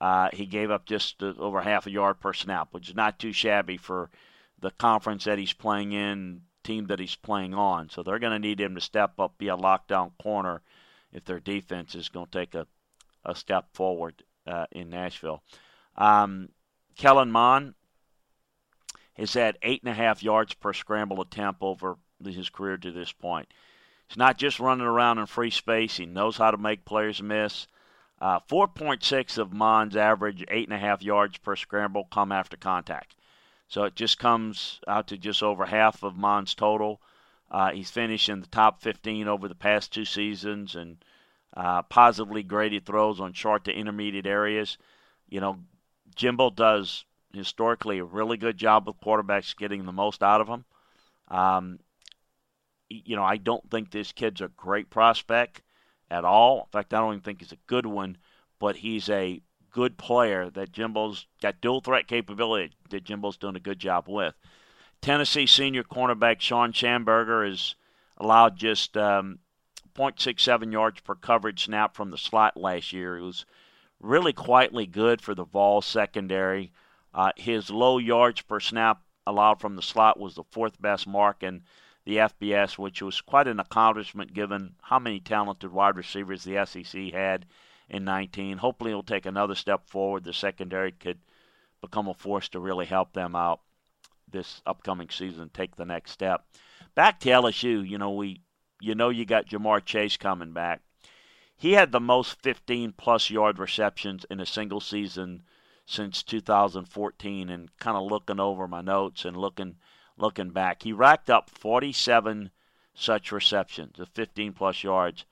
Uh, 0.00 0.29
he 0.33 0.46
gave 0.46 0.70
up 0.70 0.87
just 0.87 1.22
uh, 1.22 1.33
over 1.38 1.61
half 1.61 1.87
a 1.87 1.90
yard 1.90 2.20
per 2.20 2.33
snap, 2.33 2.68
which 2.72 2.88
is 2.88 2.94
not 2.94 3.18
too 3.18 3.33
shabby 3.33 3.76
for 3.76 4.11
the 4.59 4.70
conference 4.70 5.24
that 5.24 5.38
he's 5.38 5.52
playing 5.52 5.92
in, 5.92 6.42
team 6.62 6.87
that 6.87 6.98
he's 6.98 7.16
playing 7.16 7.55
on. 7.55 7.88
So 7.90 8.02
they're 8.02 8.18
going 8.18 8.33
to 8.33 8.38
need 8.38 8.61
him 8.61 8.74
to 8.74 8.81
step 8.81 9.18
up, 9.18 9.38
be 9.38 9.48
a 9.48 9.57
lockdown 9.57 10.12
corner 10.22 10.62
if 11.12 11.24
their 11.24 11.40
defense 11.40 11.94
is 11.94 12.09
going 12.09 12.26
to 12.26 12.38
take 12.38 12.55
a, 12.55 12.66
a 13.24 13.35
step 13.35 13.66
forward 13.72 14.22
uh, 14.46 14.66
in 14.72 14.90
Nashville. 14.90 15.42
Um, 15.96 16.50
Kellen 16.96 17.31
Mond 17.31 17.74
has 19.16 19.35
had 19.35 19.59
eight 19.62 19.83
and 19.83 19.90
a 19.90 19.94
half 19.94 20.22
yards 20.22 20.55
per 20.55 20.72
scramble 20.72 21.20
attempt 21.20 21.62
over 21.62 21.96
his 22.24 22.50
career 22.50 22.76
to 22.76 22.90
this 22.90 23.12
point. 23.12 23.48
He's 24.09 24.16
not 24.16 24.38
just 24.38 24.61
running 24.61 24.87
around 24.87 25.18
in 25.18 25.26
free 25.26 25.50
space. 25.50 25.96
He 25.96 26.07
knows 26.07 26.37
how 26.37 26.50
to 26.50 26.57
make 26.57 26.85
players 26.85 27.22
miss. 27.22 27.66
Uh, 28.20 28.40
4.6 28.40 29.38
of 29.38 29.52
Mond's 29.52 29.96
average 29.96 30.44
8.5 30.46 31.02
yards 31.02 31.38
per 31.38 31.57
scramble 31.57 32.05
come 32.05 32.33
after 32.33 32.57
contact. 32.57 33.14
So 33.68 33.85
it 33.85 33.96
just 33.96 34.18
comes 34.18 34.81
out 34.87 35.09
to 35.09 35.18
just 35.18 35.42
over 35.42 35.66
half 35.66 36.02
of 36.02 36.16
Mond's 36.16 36.55
total. 36.55 37.00
Uh, 37.50 37.72
he's 37.72 37.90
finished 37.90 38.29
in 38.29 38.40
the 38.40 38.46
top 38.46 38.81
15 38.81 39.29
over 39.29 39.48
the 39.48 39.55
past 39.55 39.92
two 39.92 40.05
seasons 40.05 40.74
and 40.74 41.05
uh, 41.57 41.83
positively 41.83 42.42
graded 42.42 42.87
throws 42.87 43.20
on 43.20 43.33
short 43.33 43.64
to 43.64 43.72
intermediate 43.72 44.26
areas. 44.26 44.79
You 45.29 45.40
know, 45.40 45.59
Jimbo 46.14 46.50
does 46.50 47.05
historically 47.37 47.99
a 47.99 48.05
really 48.05 48.37
good 48.37 48.57
job 48.57 48.87
with 48.87 49.01
quarterbacks 49.01 49.57
getting 49.57 49.85
the 49.85 49.92
most 49.92 50.22
out 50.22 50.40
of 50.40 50.46
them. 50.46 50.64
Um, 51.29 51.79
you 52.88 53.16
know, 53.16 53.25
I 53.25 53.37
don't 53.37 53.68
think 53.70 53.90
this 53.90 54.12
kid's 54.12 54.40
a 54.40 54.49
great 54.49 54.90
prospect 54.90 55.62
at 56.11 56.25
all. 56.25 56.61
In 56.61 56.70
fact, 56.70 56.94
I 56.94 56.99
don't 56.99 57.14
even 57.14 57.20
think 57.20 57.40
he's 57.40 57.53
a 57.53 57.59
good 57.66 57.87
one, 57.87 58.18
but 58.59 58.77
he's 58.77 59.09
a 59.09 59.40
good 59.70 59.99
player 59.99 60.49
that 60.51 60.72
Jimbo's 60.72 61.27
got 61.42 61.61
dual 61.61 61.81
threat 61.81 62.07
capability 62.07 62.72
that 62.90 63.05
Jimbo's 63.05 63.37
doing 63.37 63.57
a 63.57 63.61
good 63.61 63.79
job 63.79 64.09
with. 64.09 64.35
Tennessee 65.03 65.46
senior 65.46 65.83
cornerback 65.83 66.40
Shawn 66.40 66.72
Shamburger 66.72 67.49
is 67.51 67.75
allowed 68.16 68.57
just 68.57 68.96
um, 68.96 69.40
0.67 69.94 70.72
yards 70.72 71.01
per 71.01 71.14
coverage 71.14 71.64
snap 71.64 71.94
from 71.94 72.11
the 72.11 72.18
slot 72.18 72.57
last 72.57 72.92
year. 72.92 73.16
He 73.16 73.22
was 73.22 73.44
really 74.01 74.33
quietly 74.33 74.87
good 74.87 75.20
for 75.20 75.35
the 75.35 75.44
Vol 75.44 75.83
secondary. 75.83 76.72
Uh, 77.16 77.33
his 77.37 77.70
low 77.70 77.96
yards 77.96 78.42
per 78.42 78.61
snap 78.61 79.02
allowed 79.26 79.59
from 79.59 79.74
the 79.74 79.83
slot 79.83 80.20
was 80.20 80.35
the 80.35 80.44
fourth 80.50 80.81
best 80.81 81.07
mark 81.07 81.42
in 81.42 81.62
the 82.05 82.18
FBS, 82.18 82.76
which 82.76 83.00
was 83.00 83.22
quite 83.22 83.48
an 83.48 83.59
accomplishment 83.59 84.35
given 84.35 84.74
how 84.83 84.98
many 84.98 85.18
talented 85.18 85.72
wide 85.72 85.96
receivers 85.96 86.44
the 86.44 86.64
SEC 86.66 87.12
had 87.14 87.46
in 87.88 88.05
19. 88.05 88.59
Hopefully, 88.59 88.90
he'll 88.90 89.02
take 89.02 89.24
another 89.24 89.55
step 89.55 89.88
forward. 89.88 90.24
The 90.24 90.35
secondary 90.35 90.92
could 90.92 91.18
become 91.81 92.07
a 92.07 92.12
force 92.12 92.50
to 92.50 92.61
really 92.61 92.85
help 92.85 93.14
them 93.14 93.35
out 93.35 93.61
this 94.31 94.61
upcoming 94.66 95.09
season, 95.09 95.48
take 95.48 95.76
the 95.76 95.87
next 95.87 96.11
step. 96.11 96.44
Back 96.94 97.18
to 97.20 97.31
LSU, 97.31 97.88
you 97.88 97.96
know, 97.96 98.12
we 98.12 98.42
you 98.79 98.94
know 98.94 99.09
you 99.09 99.24
got 99.24 99.46
Ja'Marr 99.46 99.83
Chase 99.83 100.18
coming 100.18 100.52
back. 100.52 100.83
He 101.57 101.72
had 101.72 101.92
the 101.92 102.00
most 102.00 102.42
15 102.42 102.92
plus 102.92 103.31
yard 103.31 103.59
receptions 103.59 104.26
in 104.31 104.38
a 104.38 104.46
single 104.46 104.81
season 104.81 105.44
since 105.87 106.22
2014 106.25 107.49
and 107.49 107.79
kind 107.79 107.96
of 107.96 108.11
looking 108.11 108.40
over 108.40 108.66
my 108.66 108.81
notes 108.81 109.25
and 109.25 109.37
looking 109.37 109.77
looking 110.18 110.51
back. 110.51 110.83
He 110.83 110.92
racked 110.92 111.31
up 111.31 111.49
47 111.49 112.51
such 112.94 113.31
receptions 113.31 114.01
of 114.01 114.09
15 114.09 114.53
plus 114.53 114.83
yards 114.83 115.25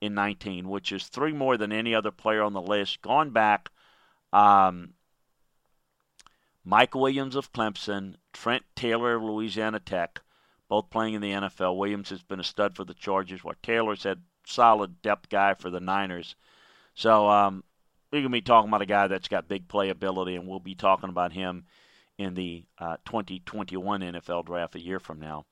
in 0.00 0.14
19, 0.14 0.68
which 0.68 0.92
is 0.92 1.08
three 1.08 1.32
more 1.32 1.56
than 1.56 1.72
any 1.72 1.94
other 1.94 2.10
player 2.10 2.42
on 2.42 2.52
the 2.52 2.62
list. 2.62 3.02
Gone 3.02 3.30
back 3.30 3.70
Um, 4.32 4.94
Mike 6.64 6.94
Williams 6.94 7.36
of 7.36 7.52
Clemson, 7.52 8.14
Trent 8.32 8.64
Taylor 8.74 9.16
of 9.16 9.22
Louisiana 9.22 9.80
Tech, 9.80 10.22
both 10.68 10.90
playing 10.90 11.14
in 11.14 11.20
the 11.20 11.32
NFL. 11.32 11.76
Williams 11.76 12.08
has 12.10 12.22
been 12.22 12.40
a 12.40 12.44
stud 12.44 12.76
for 12.76 12.84
the 12.84 12.94
Chargers, 12.94 13.44
while 13.44 13.56
Taylor's 13.62 14.04
had 14.04 14.22
solid 14.46 15.02
depth 15.02 15.28
guy 15.28 15.54
for 15.54 15.70
the 15.70 15.80
Niners. 15.80 16.34
So 16.94 17.28
um, 17.28 17.64
we're 18.12 18.20
going 18.20 18.30
to 18.30 18.36
be 18.36 18.42
talking 18.42 18.68
about 18.68 18.82
a 18.82 18.86
guy 18.86 19.06
that's 19.06 19.28
got 19.28 19.48
big 19.48 19.68
playability, 19.68 20.34
and 20.34 20.46
we'll 20.46 20.60
be 20.60 20.74
talking 20.74 21.08
about 21.08 21.32
him 21.32 21.64
in 22.18 22.34
the 22.34 22.62
uh, 22.78 22.98
2021 23.06 24.02
NFL 24.02 24.44
draft 24.44 24.74
a 24.74 24.80
year 24.80 25.00
from 25.00 25.18
now. 25.18 25.46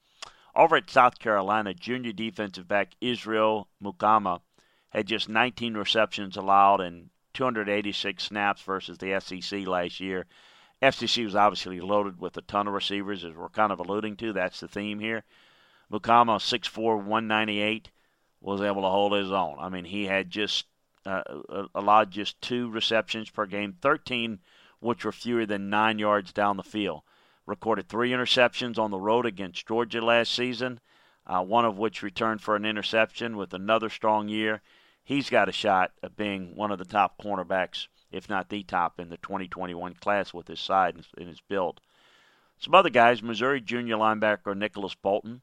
Over 0.55 0.77
at 0.77 0.91
South 0.91 1.19
Carolina, 1.19 1.73
junior 1.73 2.13
defensive 2.13 2.69
back 2.69 2.93
Israel 3.01 3.69
Mukuamu 3.83 4.41
had 4.91 5.07
just 5.07 5.29
19 5.29 5.75
receptions 5.75 6.37
allowed 6.37 6.83
and 6.83 7.09
286 7.33 8.23
snaps 8.23 8.61
versus 8.61 8.99
the 8.99 9.19
SEC 9.21 9.67
last 9.67 9.99
year. 9.99 10.27
SEC 10.83 11.25
was 11.25 11.37
obviously 11.37 11.81
loaded 11.81 12.21
with 12.21 12.37
a 12.37 12.43
ton 12.43 12.69
of 12.69 12.75
receivers, 12.75 13.25
as 13.25 13.35
we're 13.35 13.49
kind 13.49 13.73
of 13.73 13.79
alluding 13.81 14.17
to. 14.17 14.35
That's 14.35 14.61
the 14.61 14.69
theme 14.69 14.99
here. 14.99 15.25
Mukama, 15.91 16.39
6'4", 16.39 16.97
198, 16.97 17.91
was 18.43 18.61
able 18.61 18.83
to 18.83 18.89
hold 18.89 19.13
his 19.13 19.33
own. 19.33 19.57
I 19.59 19.71
mean, 19.71 19.85
he 19.85 20.07
had 20.07 20.31
just 20.31 20.67
uh, 21.07 21.23
allowed 21.75 22.11
just 22.11 22.41
two 22.41 22.71
receptions 22.71 23.31
per 23.31 23.47
game, 23.47 23.77
13 23.81 24.41
which 24.81 25.05
were 25.05 25.13
fewer 25.13 25.47
than 25.47 25.71
nine 25.71 25.99
yards 25.99 26.33
down 26.33 26.57
the 26.57 26.63
field. 26.63 27.03
Recorded 27.47 27.89
three 27.89 28.11
interceptions 28.11 28.79
on 28.79 28.91
the 28.91 28.99
road 28.99 29.27
against 29.27 29.67
Georgia 29.67 30.01
last 30.01 30.33
season, 30.33 30.81
uh, 31.27 31.43
one 31.43 31.65
of 31.65 31.79
which 31.79 32.03
returned 32.03 32.41
for 32.41 32.57
an 32.57 32.65
interception 32.65 33.37
with 33.37 33.53
another 33.55 33.89
strong 33.89 34.29
year. 34.29 34.63
He's 35.05 35.31
got 35.31 35.49
a 35.49 35.53
shot 35.53 35.93
at 36.03 36.17
being 36.17 36.57
one 36.57 36.71
of 36.71 36.79
the 36.79 36.85
top 36.85 37.21
cornerbacks, 37.23 37.89
if 38.11 38.29
not 38.29 38.49
the 38.49 38.63
top, 38.63 38.99
in 38.99 39.09
the 39.09 39.17
2021 39.19 39.95
class 39.95 40.33
with 40.33 40.49
his 40.49 40.61
side 40.61 40.97
and 41.17 41.29
his 41.29 41.41
build. 41.41 41.81
Some 42.59 42.75
other 42.75 42.91
guys, 42.91 43.23
Missouri 43.23 43.61
junior 43.61 43.97
linebacker 43.97 44.57
Nicholas 44.57 44.95
Bolton, 44.95 45.43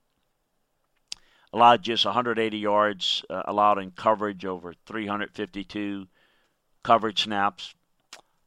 allowed 1.57 1.81
just 1.81 2.05
180 2.05 2.55
yards 2.55 3.25
uh, 3.31 3.41
allowed 3.45 3.79
in 3.79 3.89
coverage 3.89 4.45
over 4.45 4.73
352 4.85 6.07
coverage 6.83 7.23
snaps. 7.23 7.73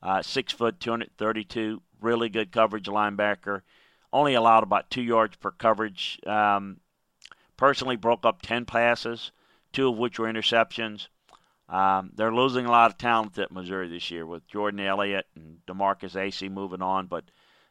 Uh, 0.01 0.23
six 0.23 0.53
foot, 0.53 0.79
232, 0.79 1.83
really 2.01 2.29
good 2.29 2.53
coverage 2.53 2.87
linebacker. 2.87 3.63
Only 4.13 4.35
allowed 4.35 4.63
about 4.63 4.91
two 4.91 5.03
yards 5.03 5.37
per 5.37 5.51
coverage. 5.51 6.21
Um, 6.25 6.79
personally, 7.57 7.97
broke 7.97 8.25
up 8.25 8.43
10 8.43 8.65
passes, 8.65 9.33
two 9.73 9.89
of 9.89 9.99
which 9.99 10.19
were 10.19 10.33
interceptions. 10.33 11.09
Um, 11.69 12.13
they're 12.15 12.33
losing 12.33 12.67
a 12.67 12.71
lot 12.71 12.93
of 12.93 12.97
talent 12.97 13.37
at 13.39 13.53
Missouri 13.53 13.89
this 13.89 14.11
year 14.11 14.25
with 14.25 14.47
Jordan 14.47 14.81
Elliott 14.81 15.27
and 15.35 15.59
Demarcus 15.67 16.15
Acy 16.15 16.51
moving 16.51 16.81
on, 16.81 17.07
but 17.07 17.25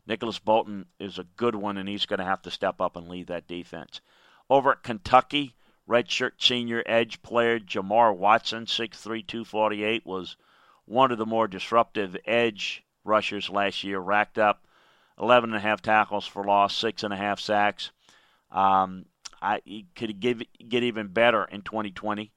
Nicholas 0.06 0.40
Bolton 0.40 0.86
is 1.00 1.18
a 1.18 1.28
good 1.38 1.56
one, 1.56 1.78
and 1.78 1.88
he's 1.88 2.06
going 2.06 2.20
to 2.20 2.26
have 2.26 2.42
to 2.42 2.52
step 2.52 2.82
up 2.82 2.98
and 2.98 3.08
lead 3.08 3.28
that 3.28 3.48
defense. 3.48 4.02
Over 4.50 4.72
at 4.72 4.84
Kentucky, 4.84 5.56
redshirt 5.88 6.42
senior 6.42 6.84
edge 6.86 7.22
player 7.22 7.60
Jamar 7.60 8.16
Watson, 8.16 8.66
6'3", 8.66 9.26
248, 9.26 10.06
was– 10.06 10.36
one 10.90 11.12
of 11.12 11.20
the 11.20 11.26
more 11.26 11.48
disruptive 11.48 12.18
edge 12.26 12.84
rushers 13.04 13.50
last 13.50 13.84
year, 13.84 14.00
racked 14.00 14.40
up 14.40 14.66
11 15.20 15.52
and 15.52 15.58
a 15.58 15.60
half 15.60 15.84
tackles 15.84 16.26
for 16.26 16.44
loss, 16.44 16.76
six 16.76 17.04
and 17.04 17.14
a 17.14 17.18
half 17.18 17.40
sacks. 17.40 17.92
Um, 18.52 19.06
I, 19.40 19.62
he 19.64 19.86
could 19.96 20.20
give, 20.20 20.42
get 20.68 20.82
even 20.82 21.08
better 21.08 21.44
in 21.44 21.62
2020. 21.62 22.32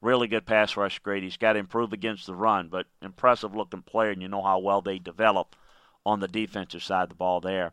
Really 0.00 0.26
good 0.26 0.46
pass 0.46 0.74
rush 0.76 0.98
grade. 1.00 1.22
He's 1.22 1.36
got 1.36 1.52
to 1.52 1.58
improve 1.58 1.92
against 1.92 2.26
the 2.26 2.34
run, 2.34 2.68
but 2.68 2.86
impressive 3.02 3.54
looking 3.54 3.82
player, 3.82 4.10
and 4.10 4.22
you 4.22 4.28
know 4.28 4.42
how 4.42 4.58
well 4.58 4.80
they 4.80 4.98
develop 4.98 5.54
on 6.06 6.20
the 6.20 6.28
defensive 6.28 6.82
side 6.82 7.02
of 7.02 7.08
the 7.10 7.14
ball 7.14 7.40
there. 7.40 7.72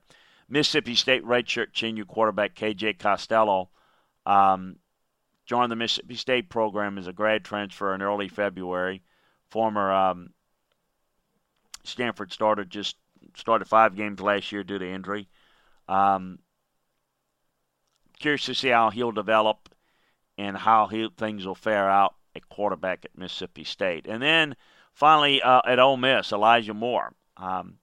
Mississippi 0.50 0.96
State 0.96 1.24
redshirt 1.24 1.78
senior 1.78 2.04
quarterback 2.04 2.56
KJ 2.56 3.00
Costello 3.00 3.70
um, 4.26 4.78
joined 5.46 5.72
the 5.72 5.76
Mississippi 5.76 6.16
State 6.16 6.50
program 6.50 6.98
as 6.98 7.08
a 7.08 7.14
grad 7.14 7.44
transfer 7.44 7.94
in 7.94 8.02
early 8.02 8.28
February 8.28 9.02
former 9.50 9.92
um, 9.92 10.30
Stanford 11.84 12.32
starter, 12.32 12.66
just 12.66 12.98
started 13.36 13.66
five 13.66 13.96
games 13.96 14.20
last 14.20 14.52
year 14.52 14.64
due 14.64 14.80
to 14.80 14.86
injury. 14.86 15.28
Um, 15.88 16.40
curious 18.20 18.46
to 18.46 18.56
see 18.56 18.70
how 18.70 18.90
he'll 18.90 19.12
develop 19.12 19.70
and 20.38 20.58
how 20.58 20.88
he, 20.88 21.10
things 21.18 21.46
will 21.46 21.56
fare 21.56 21.90
out 21.90 22.16
at 22.36 22.50
quarterback 22.50 23.06
at 23.06 23.18
Mississippi 23.18 23.64
State. 23.64 24.08
And 24.08 24.22
then 24.22 24.56
finally 24.94 25.42
uh, 25.42 25.62
at 25.66 25.80
Ole 25.80 25.98
Miss, 25.98 26.32
Elijah 26.32 26.74
Moore. 26.74 27.14
Um, 27.38 27.78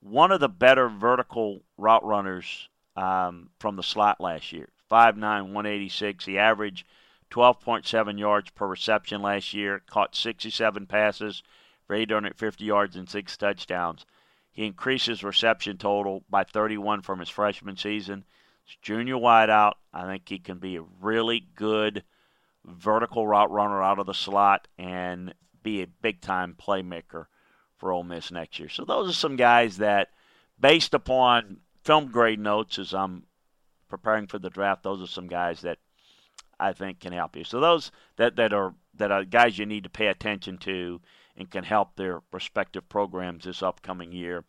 one 0.00 0.30
of 0.30 0.40
the 0.40 0.48
better 0.48 0.88
vertical 0.88 1.62
route 1.78 2.04
runners 2.04 2.68
um, 2.96 3.50
from 3.58 3.76
the 3.76 3.82
slot 3.82 4.20
last 4.20 4.52
year. 4.52 4.68
5'9", 4.90 5.20
186. 5.20 6.24
He 6.24 6.38
averaged 6.38 6.86
12.7 7.30 8.18
yards 8.18 8.50
per 8.50 8.66
reception 8.66 9.22
last 9.22 9.52
year, 9.52 9.82
caught 9.88 10.14
67 10.14 10.86
passes 10.86 11.42
for 11.86 11.94
850 11.94 12.64
yards 12.64 12.96
and 12.96 13.08
six 13.08 13.36
touchdowns. 13.36 14.06
He 14.50 14.64
increased 14.64 15.06
his 15.06 15.22
reception 15.22 15.76
total 15.76 16.24
by 16.30 16.44
31 16.44 17.02
from 17.02 17.18
his 17.20 17.28
freshman 17.28 17.76
season. 17.76 18.24
His 18.64 18.76
junior 18.80 19.16
wideout, 19.16 19.74
I 19.92 20.06
think 20.06 20.28
he 20.28 20.38
can 20.38 20.58
be 20.58 20.76
a 20.76 20.84
really 21.00 21.46
good 21.54 22.04
vertical 22.64 23.26
route 23.26 23.50
runner 23.50 23.82
out 23.82 23.98
of 23.98 24.06
the 24.06 24.14
slot 24.14 24.66
and 24.78 25.34
be 25.62 25.82
a 25.82 25.86
big 25.86 26.20
time 26.20 26.56
playmaker 26.58 27.26
for 27.76 27.92
Ole 27.92 28.02
Miss 28.02 28.30
next 28.30 28.58
year. 28.58 28.68
So 28.68 28.84
those 28.84 29.10
are 29.10 29.14
some 29.14 29.36
guys 29.36 29.76
that, 29.76 30.08
based 30.58 30.94
upon 30.94 31.58
film 31.82 32.10
grade 32.10 32.40
notes 32.40 32.78
as 32.78 32.94
I'm 32.94 33.24
preparing 33.88 34.26
for 34.26 34.38
the 34.38 34.50
draft, 34.50 34.82
those 34.82 35.02
are 35.02 35.06
some 35.06 35.26
guys 35.26 35.60
that 35.62 35.78
I 36.58 36.72
think 36.72 37.00
can 37.00 37.12
help 37.12 37.36
you. 37.36 37.44
So 37.44 37.60
those 37.60 37.90
that, 38.16 38.36
that 38.36 38.52
are 38.52 38.74
that 38.94 39.12
are 39.12 39.24
guys 39.24 39.58
you 39.58 39.66
need 39.66 39.84
to 39.84 39.90
pay 39.90 40.06
attention 40.06 40.58
to 40.58 41.00
and 41.36 41.50
can 41.50 41.64
help 41.64 41.96
their 41.96 42.22
respective 42.32 42.88
programs 42.88 43.44
this 43.44 43.62
upcoming 43.62 44.12
year 44.12 44.44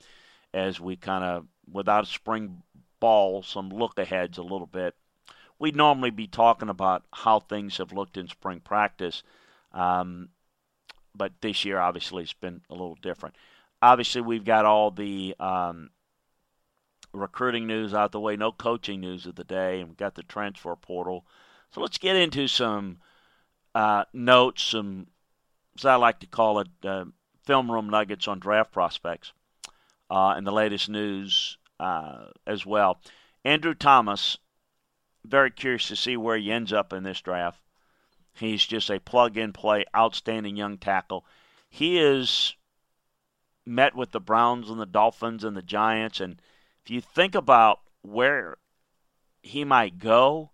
as 0.53 0.79
we 0.79 0.95
kind 0.95 1.23
of 1.23 1.47
without 1.71 2.05
a 2.05 2.07
spring 2.07 2.63
ball 2.99 3.43
some 3.43 3.69
look 3.69 3.99
aheads 3.99 4.37
a 4.37 4.43
little 4.43 4.67
bit. 4.67 4.95
We'd 5.59 5.75
normally 5.75 6.11
be 6.11 6.27
talking 6.27 6.69
about 6.69 7.03
how 7.11 7.39
things 7.39 7.77
have 7.77 7.91
looked 7.91 8.15
in 8.15 8.27
spring 8.27 8.61
practice, 8.61 9.23
um, 9.73 10.29
but 11.15 11.33
this 11.41 11.65
year 11.65 11.79
obviously 11.79 12.23
it's 12.23 12.33
been 12.33 12.61
a 12.69 12.73
little 12.73 12.97
different. 13.01 13.35
Obviously, 13.81 14.21
we've 14.21 14.45
got 14.45 14.65
all 14.65 14.89
the 14.89 15.35
um, 15.39 15.91
recruiting 17.17 17.67
news 17.67 17.93
out 17.93 18.11
the 18.11 18.19
way, 18.19 18.35
no 18.35 18.51
coaching 18.51 19.01
news 19.01 19.25
of 19.25 19.35
the 19.35 19.43
day, 19.43 19.79
and 19.79 19.89
we've 19.89 19.97
got 19.97 20.15
the 20.15 20.23
transfer 20.23 20.75
portal. 20.75 21.25
So 21.71 21.81
let's 21.81 21.97
get 21.97 22.15
into 22.15 22.47
some 22.47 22.99
uh, 23.75 24.05
notes, 24.13 24.63
some, 24.63 25.07
as 25.77 25.85
I 25.85 25.95
like 25.95 26.19
to 26.21 26.27
call 26.27 26.59
it, 26.59 26.67
uh, 26.83 27.05
film 27.43 27.71
room 27.71 27.89
nuggets 27.89 28.27
on 28.27 28.39
draft 28.39 28.71
prospects 28.71 29.31
uh, 30.09 30.33
and 30.35 30.45
the 30.45 30.51
latest 30.51 30.89
news 30.89 31.57
uh, 31.79 32.25
as 32.45 32.65
well. 32.65 32.99
Andrew 33.43 33.73
Thomas, 33.73 34.37
very 35.23 35.51
curious 35.51 35.87
to 35.87 35.95
see 35.95 36.17
where 36.17 36.37
he 36.37 36.51
ends 36.51 36.73
up 36.73 36.93
in 36.93 37.03
this 37.03 37.21
draft. 37.21 37.61
He's 38.33 38.65
just 38.65 38.89
a 38.89 38.99
plug 38.99 39.37
and 39.37 39.53
play, 39.53 39.85
outstanding 39.95 40.55
young 40.55 40.77
tackle. 40.77 41.25
He 41.69 41.97
is 41.97 42.55
met 43.65 43.95
with 43.95 44.11
the 44.11 44.19
Browns 44.19 44.69
and 44.69 44.79
the 44.79 44.85
Dolphins 44.85 45.43
and 45.43 45.55
the 45.55 45.61
Giants. 45.61 46.19
And 46.19 46.41
if 46.87 46.91
you 46.91 47.01
think 47.01 47.35
about 47.35 47.81
where 48.01 48.55
he 49.41 49.65
might 49.65 49.99
go, 49.99 50.51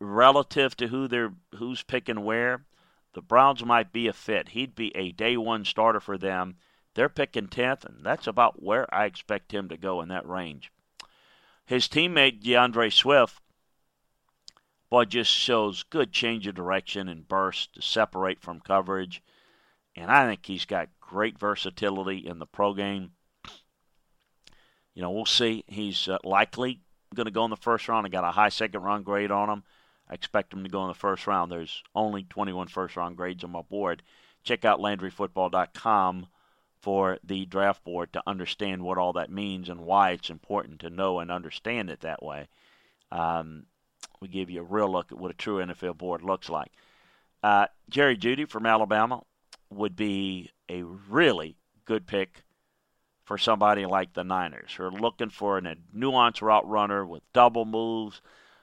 relative 0.00 0.74
to 0.74 0.88
who 0.88 1.06
they're 1.06 1.34
who's 1.56 1.82
picking 1.82 2.24
where, 2.24 2.64
the 3.12 3.20
Browns 3.20 3.62
might 3.62 3.92
be 3.92 4.06
a 4.06 4.14
fit. 4.14 4.48
He'd 4.48 4.74
be 4.74 4.90
a 4.96 5.12
day 5.12 5.36
one 5.36 5.66
starter 5.66 6.00
for 6.00 6.16
them. 6.16 6.56
They're 6.94 7.10
picking 7.10 7.48
10th, 7.48 7.84
and 7.84 8.02
that's 8.02 8.26
about 8.26 8.62
where 8.62 8.92
I 8.92 9.04
expect 9.04 9.52
him 9.52 9.68
to 9.68 9.76
go 9.76 10.00
in 10.00 10.08
that 10.08 10.26
range. 10.26 10.72
His 11.66 11.88
teammate 11.88 12.42
D'Andre 12.42 12.88
Swift, 12.88 13.42
boy, 14.88 15.04
just 15.04 15.30
shows 15.30 15.82
good 15.82 16.10
change 16.10 16.46
of 16.46 16.54
direction 16.54 17.06
and 17.06 17.28
burst 17.28 17.74
to 17.74 17.82
separate 17.82 18.40
from 18.40 18.60
coverage. 18.60 19.22
And 19.94 20.10
I 20.10 20.26
think 20.26 20.46
he's 20.46 20.64
got 20.64 20.88
great 21.00 21.38
versatility 21.38 22.26
in 22.26 22.38
the 22.38 22.46
pro 22.46 22.72
game. 22.72 23.10
You 24.94 25.02
know, 25.02 25.10
we'll 25.10 25.26
see. 25.26 25.64
He's 25.66 26.08
uh, 26.08 26.18
likely 26.24 26.80
going 27.14 27.26
to 27.26 27.32
go 27.32 27.44
in 27.44 27.50
the 27.50 27.56
first 27.56 27.88
round. 27.88 28.06
I 28.06 28.10
got 28.10 28.24
a 28.24 28.30
high 28.30 28.48
second 28.48 28.82
round 28.82 29.04
grade 29.04 29.30
on 29.30 29.50
him. 29.50 29.62
I 30.08 30.14
expect 30.14 30.52
him 30.52 30.62
to 30.62 30.68
go 30.68 30.82
in 30.82 30.88
the 30.88 30.94
first 30.94 31.26
round. 31.26 31.50
There's 31.50 31.82
only 31.94 32.24
21 32.24 32.68
first 32.68 32.96
round 32.96 33.16
grades 33.16 33.42
on 33.42 33.50
my 33.50 33.62
board. 33.62 34.02
Check 34.42 34.64
out 34.64 34.80
LandryFootball.com 34.80 36.26
for 36.80 37.18
the 37.24 37.46
draft 37.46 37.82
board 37.82 38.12
to 38.12 38.22
understand 38.26 38.82
what 38.82 38.98
all 38.98 39.14
that 39.14 39.30
means 39.30 39.70
and 39.70 39.80
why 39.80 40.10
it's 40.10 40.28
important 40.28 40.80
to 40.80 40.90
know 40.90 41.18
and 41.18 41.30
understand 41.30 41.88
it 41.88 42.00
that 42.00 42.22
way. 42.22 42.46
Um, 43.10 43.64
we 44.20 44.28
give 44.28 44.50
you 44.50 44.60
a 44.60 44.64
real 44.64 44.90
look 44.90 45.10
at 45.10 45.18
what 45.18 45.30
a 45.30 45.34
true 45.34 45.64
NFL 45.64 45.96
board 45.96 46.22
looks 46.22 46.50
like. 46.50 46.72
Uh, 47.42 47.66
Jerry 47.88 48.16
Jeudy 48.16 48.48
from 48.48 48.66
Alabama 48.66 49.22
would 49.70 49.96
be 49.96 50.50
a 50.68 50.82
really 50.82 51.56
good 51.86 52.06
pick 52.06 52.43
for 53.24 53.38
somebody 53.38 53.86
like 53.86 54.12
the 54.12 54.24
Niners 54.24 54.74
who 54.74 54.84
are 54.84 54.92
looking 54.92 55.30
for 55.30 55.58
a 55.58 55.76
nuanced 55.96 56.42
route 56.42 56.68
runner 56.68 57.04
with 57.04 57.22
double 57.32 57.64
moves, 57.64 58.20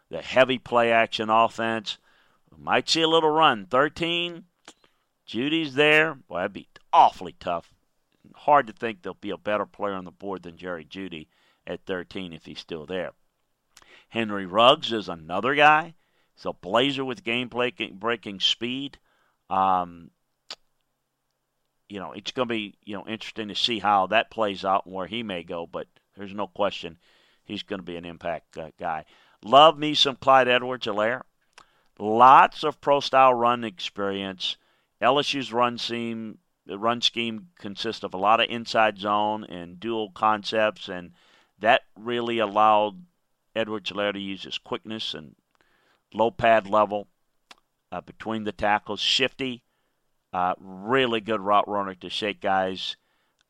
the 0.10 0.22
heavy 0.22 0.60
play 0.60 0.92
action 0.92 1.30
offense. 1.30 1.98
Might 2.58 2.90
see 2.90 3.02
a 3.02 3.08
little 3.08 3.30
run. 3.30 3.66
13, 3.66 4.44
Jeudy's 5.26 5.74
there. 5.74 6.14
Boy, 6.14 6.38
that'd 6.38 6.54
be 6.54 6.68
awfully 6.94 7.36
tough. 7.40 7.74
Hard 8.36 8.68
to 8.68 8.74
think 8.74 9.02
there'll 9.02 9.18
be 9.20 9.32
a 9.32 9.38
better 9.38 9.66
player 9.66 9.94
on 9.94 10.06
the 10.06 10.12
board 10.12 10.44
than 10.44 10.58
Jerry 10.58 10.86
Jeudy 10.86 11.28
at 11.66 11.86
13 11.86 12.34
if 12.34 12.46
he's 12.46 12.60
still 12.60 12.86
there. 12.86 13.12
Henry 14.10 14.46
Ruggs 14.46 14.92
is 14.92 15.10
another 15.10 15.56
guy. 15.56 15.96
He's 16.36 16.46
a 16.46 16.54
blazer 16.54 17.06
with 17.06 17.24
game 17.24 17.50
breaking 17.50 18.40
speed. 18.42 19.00
Um, 19.50 20.12
you 21.92 22.00
know, 22.00 22.14
it's 22.14 22.32
going 22.32 22.48
to 22.48 22.54
be 22.54 22.76
you 22.86 22.96
know 22.96 23.06
interesting 23.06 23.50
to 23.50 23.56
see 23.56 23.80
how 23.80 24.08
that 24.08 24.32
plays 24.32 24.64
out 24.64 24.86
and 24.86 24.96
where 24.96 25.08
he 25.08 25.24
may 25.24 25.44
go. 25.44 25.68
But 25.68 25.88
there's 26.16 26.34
no 26.34 26.48
question 26.48 26.98
he's 27.44 27.64
going 27.64 27.80
to 27.80 27.86
be 27.86 27.98
an 27.98 28.06
impact 28.06 28.58
uh, 28.58 28.70
guy. 28.80 29.04
Love 29.44 29.78
me 29.78 29.94
some 29.94 30.16
Clyde 30.16 30.48
Edwards-Helaire. 30.48 31.24
Lots 32.00 32.64
of 32.64 32.80
pro 32.80 33.02
style 33.02 33.34
run 33.34 33.66
experience. 33.66 34.56
LSU's 35.02 35.52
run 35.52 35.78
scheme 35.78 36.38
the 36.66 36.78
run 36.78 37.02
scheme 37.02 37.50
consists 37.60 38.04
of 38.04 38.14
a 38.14 38.18
lot 38.18 38.40
of 38.40 38.50
inside 38.50 38.98
zone 38.98 39.44
and 39.44 39.78
duo 39.78 40.08
concepts, 40.14 40.88
and 40.88 41.12
that 41.60 41.82
really 41.98 42.40
allowed 42.40 43.04
Edwards-Helaire 43.54 44.14
to 44.14 44.20
use 44.20 44.44
his 44.44 44.58
quickness 44.58 45.14
and 45.14 45.36
low 46.14 46.32
pad 46.32 46.68
level 46.68 47.08
uh, 47.92 48.00
between 48.00 48.46
the 48.46 48.54
tackles. 48.54 49.02
Shifty, 49.02 49.64
uh, 50.34 50.54
really 50.60 51.22
good 51.22 51.42
route 51.42 51.68
runner 51.68 51.96
to 51.96 52.10
shake 52.10 52.42
guys 52.42 52.96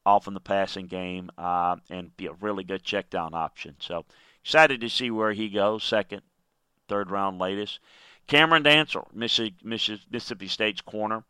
off 0.06 0.28
in 0.28 0.34
the 0.34 0.39
passing 0.39 0.88
game 0.88 1.30
uh, 1.38 1.76
and 1.89 2.15
be 2.17 2.26
a 2.26 2.34
really 2.34 2.63
good 2.63 2.84
check 2.84 3.10
down 3.10 3.34
option. 3.34 3.76
So 3.80 4.06
excited 4.44 4.82
to 4.82 4.89
see 4.89 5.12
where 5.12 5.34
he 5.34 5.50
goes. 5.50 5.84
Second, 5.84 6.22
third 6.88 7.12
round 7.12 7.39
latest. 7.39 7.80
Cameron 8.28 8.63
Dantzler, 8.63 9.06
Mississippi 9.13 10.48
State's 10.48 10.82
corner. 10.82 11.24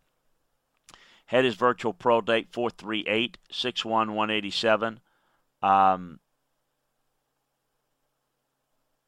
Had 1.25 1.45
his 1.45 1.55
virtual 1.55 1.93
pro 1.93 2.19
date 2.19 2.49
438, 2.51 3.37
6'1, 3.51 3.85
187. 3.89 4.99
Um, 5.61 6.19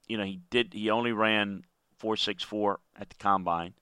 you 0.08 0.18
know, 0.18 0.24
he 0.24 0.40
did. 0.50 0.74
He 0.74 0.90
only 0.90 1.12
ran 1.12 1.66
464 1.98 2.80
at 2.98 3.10
the 3.10 3.16
combine. 3.16 3.74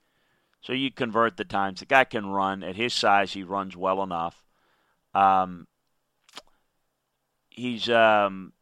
So 0.61 0.73
you 0.73 0.91
convert 0.91 1.37
the 1.37 1.43
times. 1.43 1.79
The 1.79 1.85
guy 1.85 2.03
can 2.03 2.27
run. 2.27 2.63
At 2.63 2.75
his 2.75 2.93
size, 2.93 3.33
he 3.33 3.43
runs 3.43 3.75
well 3.75 4.03
enough. 4.03 4.43
Um, 5.13 5.67
he's, 7.49 7.89
um, 7.89 8.53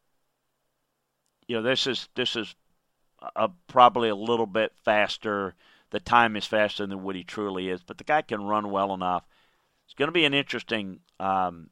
you 1.48 1.58
know, 1.58 1.62
this 1.62 1.86
is 1.86 2.08
this 2.16 2.36
is 2.36 2.56
a, 3.36 3.50
probably 3.68 4.10
a 4.10 4.16
little 4.16 4.46
bit 4.46 4.72
faster. 4.84 5.56
The 5.92 6.00
time 6.00 6.36
is 6.36 6.46
faster 6.46 6.88
than 6.88 7.04
what 7.04 7.16
he 7.16 7.24
truly 7.24 7.70
is, 7.70 7.82
but 7.84 7.98
the 7.98 8.04
guy 8.04 8.22
can 8.22 8.44
run 8.44 8.72
well 8.72 8.94
enough. 8.94 9.24
It's 9.86 9.94
going 9.94 10.08
to 10.08 10.14
be 10.14 10.26
an 10.26 10.36
interesting 10.36 11.00
um, 11.20 11.70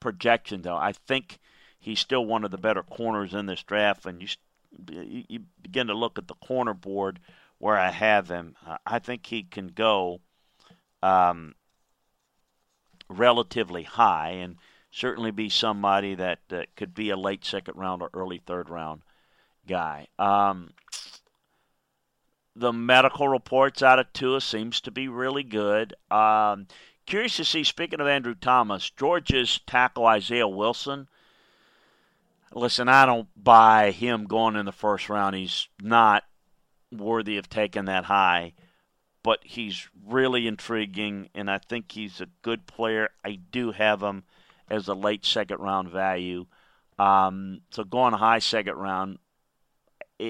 projection, 0.00 0.62
though. 0.62 0.76
I 0.76 0.92
think 0.92 1.38
he's 1.78 2.00
still 2.00 2.26
one 2.26 2.44
of 2.44 2.50
the 2.50 2.58
better 2.58 2.82
corners 2.82 3.32
in 3.32 3.46
this 3.46 3.62
draft, 3.62 4.04
and 4.04 4.20
you 4.20 4.28
you 4.98 5.40
begin 5.62 5.86
to 5.86 5.94
look 5.94 6.18
at 6.18 6.28
the 6.28 6.34
corner 6.34 6.74
board 6.74 7.20
where 7.62 7.78
I 7.78 7.92
have 7.92 8.28
him. 8.28 8.56
I 8.84 8.98
think 8.98 9.24
he 9.24 9.44
can 9.44 9.68
go 9.68 10.20
um, 11.00 11.54
relatively 13.08 13.84
high 13.84 14.30
and 14.30 14.56
certainly 14.90 15.30
be 15.30 15.48
somebody 15.48 16.16
that 16.16 16.40
uh, 16.50 16.62
could 16.74 16.92
be 16.92 17.10
a 17.10 17.16
late 17.16 17.44
second 17.44 17.76
round 17.76 18.02
or 18.02 18.10
early 18.14 18.42
third 18.44 18.68
round 18.68 19.02
guy. 19.68 20.08
Um, 20.18 20.72
the 22.56 22.72
medical 22.72 23.28
reports 23.28 23.80
out 23.80 24.00
of 24.00 24.12
Tua 24.12 24.40
seems 24.40 24.80
to 24.80 24.90
be 24.90 25.06
really 25.06 25.44
good. 25.44 25.94
Um, 26.10 26.66
curious 27.06 27.36
to 27.36 27.44
see. 27.44 27.62
Speaking 27.62 28.00
of 28.00 28.08
Andrew 28.08 28.34
Thomas, 28.34 28.90
Georgia's 28.90 29.60
tackle 29.68 30.06
Isaiah 30.06 30.48
Wilson 30.48 31.06
listen, 32.54 32.88
I 32.88 33.06
don't 33.06 33.28
buy 33.36 33.92
him 33.92 34.26
going 34.26 34.56
in 34.56 34.66
the 34.66 34.72
first 34.72 35.08
round. 35.08 35.36
He's 35.36 35.68
not 35.80 36.24
worthy 36.92 37.38
of 37.38 37.48
taking 37.48 37.86
that 37.86 38.04
high, 38.04 38.52
but 39.22 39.40
he's 39.42 39.88
really 40.06 40.46
intriguing, 40.46 41.28
and 41.34 41.50
I 41.50 41.58
think 41.58 41.92
he's 41.92 42.20
a 42.20 42.28
good 42.42 42.66
player. 42.66 43.08
I 43.24 43.38
do 43.50 43.72
have 43.72 44.02
him 44.02 44.24
as 44.68 44.88
a 44.88 44.94
late 44.94 45.24
second 45.24 45.58
round 45.60 45.90
value. 45.90 46.46
Um, 46.98 47.62
so 47.70 47.84
going 47.84 48.14
high 48.14 48.38
second 48.38 48.74
round, 48.76 49.18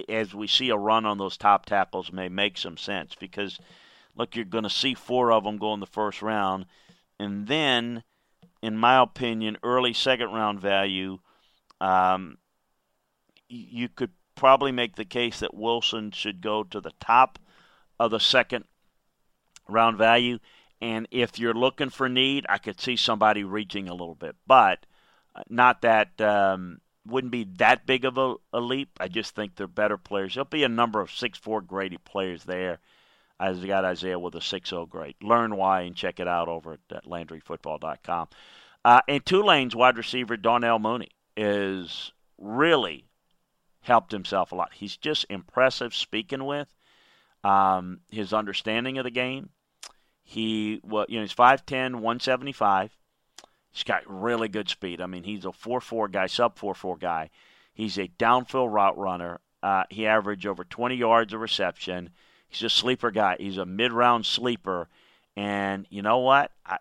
as 0.08 0.34
we 0.34 0.46
see 0.46 0.70
a 0.70 0.76
run 0.76 1.04
on 1.04 1.18
those 1.18 1.36
top 1.36 1.66
tackles, 1.66 2.12
may 2.12 2.28
make 2.28 2.56
some 2.56 2.76
sense 2.76 3.14
because, 3.18 3.58
look, 4.16 4.36
you're 4.36 4.44
going 4.44 4.64
to 4.64 4.70
see 4.70 4.94
four 4.94 5.32
of 5.32 5.44
them 5.44 5.58
go 5.58 5.74
in 5.74 5.80
the 5.80 5.86
first 5.86 6.22
round, 6.22 6.66
and 7.18 7.46
then, 7.46 8.02
in 8.62 8.76
my 8.76 9.00
opinion, 9.02 9.58
early 9.62 9.92
second 9.92 10.32
round 10.32 10.60
value– 10.60 11.18
um, 11.82 12.38
you 13.48 13.88
could 13.88 14.12
probably 14.34 14.72
make 14.72 14.96
the 14.96 15.04
case 15.04 15.40
that 15.40 15.54
Wilson 15.54 16.10
should 16.10 16.40
go 16.40 16.64
to 16.64 16.80
the 16.80 16.92
top 17.00 17.38
of 17.98 18.10
the 18.10 18.20
second 18.20 18.64
round 19.68 19.98
value. 19.98 20.38
And 20.80 21.06
if 21.10 21.38
you're 21.38 21.54
looking 21.54 21.90
for 21.90 22.08
need, 22.08 22.44
I 22.48 22.58
could 22.58 22.80
see 22.80 22.96
somebody 22.96 23.44
reaching 23.44 23.88
a 23.88 23.94
little 23.94 24.16
bit, 24.16 24.34
but 24.46 24.84
uh, 25.34 25.42
not 25.48 25.82
that 25.82 26.20
um, 26.20 26.80
wouldn't 27.06 27.30
be 27.30 27.44
that 27.58 27.86
big 27.86 28.04
of 28.04 28.18
a, 28.18 28.34
a, 28.52 28.60
leap. 28.60 28.90
I 28.98 29.08
just 29.08 29.34
think 29.34 29.54
they're 29.54 29.68
better 29.68 29.96
players. 29.96 30.34
There'll 30.34 30.44
be 30.44 30.64
a 30.64 30.68
number 30.68 31.00
of 31.00 31.10
six 31.12 31.38
four 31.38 31.60
grade 31.60 31.96
players 32.04 32.44
there. 32.44 32.80
You 33.50 33.66
got 33.66 33.84
Isaiah 33.84 34.18
with 34.18 34.36
a 34.36 34.38
6-0 34.38 34.88
grade. 34.88 35.16
Learn 35.20 35.56
why 35.56 35.80
and 35.82 35.96
check 35.96 36.20
it 36.20 36.28
out 36.28 36.48
over 36.48 36.74
at 36.74 37.04
LandryFootball.com. 37.04 38.28
Uh, 38.84 39.00
and 39.08 39.24
Tulane's 39.24 39.74
wide 39.74 39.96
receiver 39.96 40.36
Darnell 40.36 40.78
Mooney 40.78 41.08
is 41.36 42.12
really 42.38 43.04
helped 43.82 44.12
himself 44.12 44.52
a 44.52 44.54
lot. 44.54 44.72
He's 44.72 44.96
just 44.96 45.26
impressive 45.28 45.94
speaking 45.94 46.44
with. 46.44 46.68
Um, 47.44 48.00
his 48.10 48.32
understanding 48.32 48.98
of 48.98 49.04
the 49.04 49.10
game. 49.10 49.50
He 50.22 50.80
well, 50.84 51.04
you 51.08 51.16
know, 51.16 51.22
he's 51.22 51.34
5'10", 51.34 51.96
175. 51.96 52.96
He's 53.72 53.82
got 53.82 54.02
really 54.06 54.48
good 54.48 54.68
speed. 54.68 55.00
I 55.00 55.06
mean, 55.06 55.24
he's 55.24 55.44
a 55.44 55.48
4-4 55.48 56.10
guy, 56.12 56.26
sub 56.26 56.56
4-4 56.56 57.00
guy. 57.00 57.30
He's 57.74 57.98
a 57.98 58.08
downfield 58.18 58.72
route 58.72 58.96
runner. 58.96 59.40
Uh, 59.62 59.84
he 59.90 60.06
averaged 60.06 60.46
over 60.46 60.62
20 60.62 60.94
yards 60.94 61.32
of 61.32 61.40
reception. 61.40 62.10
He's 62.48 62.62
a 62.62 62.70
sleeper 62.70 63.10
guy. 63.10 63.36
He's 63.40 63.56
a 63.56 63.66
mid-round 63.66 64.26
sleeper. 64.26 64.88
And 65.36 65.86
you 65.88 66.02
know 66.02 66.18
what? 66.18 66.52
I, 66.66 66.78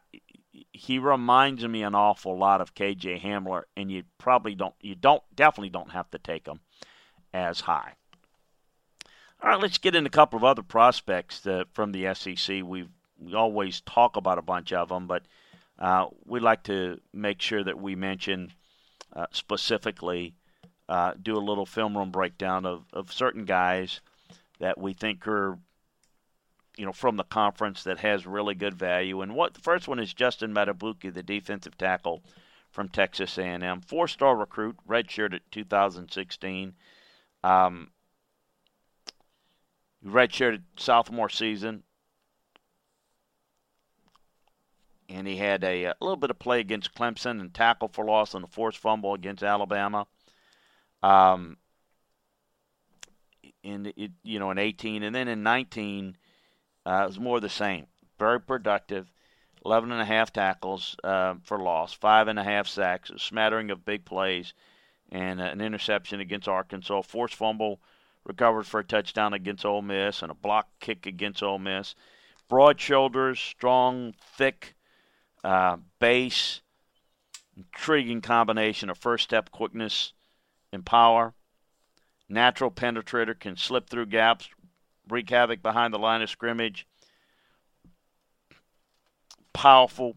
he 0.74 1.00
reminds 1.00 1.66
me 1.66 1.82
an 1.84 1.96
awful 1.96 2.38
lot 2.38 2.60
of 2.60 2.76
KJ 2.76 3.22
Hamler, 3.22 3.64
and 3.78 3.90
you 3.90 4.04
probably 4.18 4.54
don't, 4.54 4.76
you 4.82 4.96
don't, 4.96 5.24
definitely 5.34 5.70
don't 5.70 5.92
have 5.92 6.12
to 6.12 6.20
take 6.20 6.46
him 6.46 6.60
as 7.34 7.62
high. 7.62 7.94
All 9.42 9.50
right, 9.50 9.60
let's 9.60 9.78
get 9.78 9.96
in 9.96 10.06
a 10.06 10.10
couple 10.10 10.38
of 10.38 10.44
other 10.44 10.62
prospects 10.62 11.40
that, 11.42 11.68
from 11.74 11.92
the 11.92 12.14
SEC. 12.14 12.64
we 12.64 12.88
we 13.20 13.36
always 13.36 13.82
talk 13.82 14.18
about 14.18 14.40
a 14.40 14.44
bunch 14.44 14.74
of 14.74 14.90
them, 14.90 15.06
but 15.06 15.24
uh, 15.78 16.08
we 16.26 16.40
like 16.40 16.64
to 16.64 17.00
make 17.14 17.40
sure 17.40 17.64
that 17.64 17.80
we 17.80 17.96
mention 17.96 18.52
uh, 19.16 19.28
specifically, 19.32 20.34
uh, 20.90 21.14
do 21.22 21.38
a 21.38 21.40
little 21.40 21.66
film 21.66 21.96
room 21.96 22.10
breakdown 22.10 22.66
of, 22.66 22.86
of 22.94 23.14
certain 23.14 23.46
guys 23.46 24.02
that 24.60 24.80
we 24.80 24.94
think 24.94 25.28
are 25.28 25.60
you 26.78 26.86
know, 26.86 26.92
from 26.92 27.18
the 27.18 27.24
conference 27.24 27.84
that 27.84 28.00
has 28.00 28.26
really 28.26 28.56
good 28.56 28.74
value. 28.74 29.22
And 29.22 29.36
what 29.36 29.54
the 29.54 29.60
first 29.60 29.88
one 29.88 30.00
is 30.00 30.14
Justin 30.14 30.54
Madubuike, 30.54 31.14
the 31.14 31.24
defensive 31.24 31.78
tackle 31.78 32.24
from 32.72 32.88
Texas 32.88 33.38
A&M, 33.38 33.82
four-star 33.82 34.36
recruit, 34.36 34.78
redshirted 34.88 35.42
2016. 35.52 36.74
Um, 37.44 37.90
redshirted 40.06 40.64
sophomore 40.78 41.30
season, 41.30 41.84
and 45.10 45.28
he 45.28 45.38
had 45.38 45.64
a, 45.64 45.86
a, 45.86 45.96
little 46.02 46.18
bit 46.18 46.30
of 46.30 46.40
play 46.40 46.60
against 46.60 46.96
Clemson 46.96 47.40
and 47.42 47.54
tackle 47.54 47.88
for 47.88 48.06
loss 48.06 48.36
on 48.36 48.42
the 48.42 48.48
forced 48.48 48.80
fumble 48.80 49.14
against 49.14 49.44
Alabama. 49.44 50.08
Um, 51.04 51.58
in 53.64 53.94
it, 53.96 54.12
you 54.24 54.40
know, 54.40 54.52
in 54.52 54.58
18, 54.58 55.04
and 55.04 55.16
then 55.16 55.28
in 55.28 55.44
19 55.44 56.18
uh, 56.86 57.02
it 57.04 57.08
was 57.08 57.20
more 57.20 57.40
the 57.40 57.50
same. 57.50 57.88
Very 58.18 58.40
productive. 58.40 59.12
11 59.66 59.92
and 59.92 60.02
a 60.02 60.06
half 60.06 60.34
tackles 60.34 60.96
uh, 61.04 61.36
for 61.44 61.60
loss, 61.60 61.94
five 61.94 62.28
and 62.28 62.40
a 62.40 62.44
half 62.44 62.68
sacks, 62.68 63.12
a 63.12 63.20
smattering 63.20 63.70
of 63.70 63.86
big 63.86 64.06
plays, 64.06 64.54
and 65.12 65.42
uh, 65.42 65.46
an 65.46 65.62
interception 65.62 66.20
against 66.20 66.48
Arkansas. 66.48 67.02
Forced 67.02 67.36
fumble 67.36 67.80
recovered 68.26 68.66
for 68.68 68.80
a 68.80 68.84
touchdown 68.84 69.34
against 69.34 69.66
Ole 69.66 69.82
Miss, 69.82 70.22
and 70.22 70.32
a 70.32 70.36
block 70.36 70.70
kick 70.80 71.06
against 71.06 71.44
Ole 71.44 71.60
Miss. 71.60 71.96
Broad 72.48 72.80
shoulders, 72.80 73.40
strong, 73.40 74.14
thick 74.38 74.76
uh, 75.44 75.78
base, 76.00 76.62
Intriguing 77.58 78.22
combination 78.22 78.90
of 78.90 78.98
first 78.98 79.26
step 79.26 79.52
quickness 79.52 80.14
and 80.72 80.86
power. 80.86 81.34
Natural 82.30 82.72
penetrator 82.72 83.38
can 83.38 83.58
slip 83.58 83.90
through 83.90 84.06
gaps, 84.06 84.50
wreak 85.10 85.30
havoc 85.30 85.62
behind 85.62 85.94
the 85.94 86.00
line 86.00 86.22
of 86.22 86.30
scrimmage. 86.30 86.88
Powerful, 89.52 90.16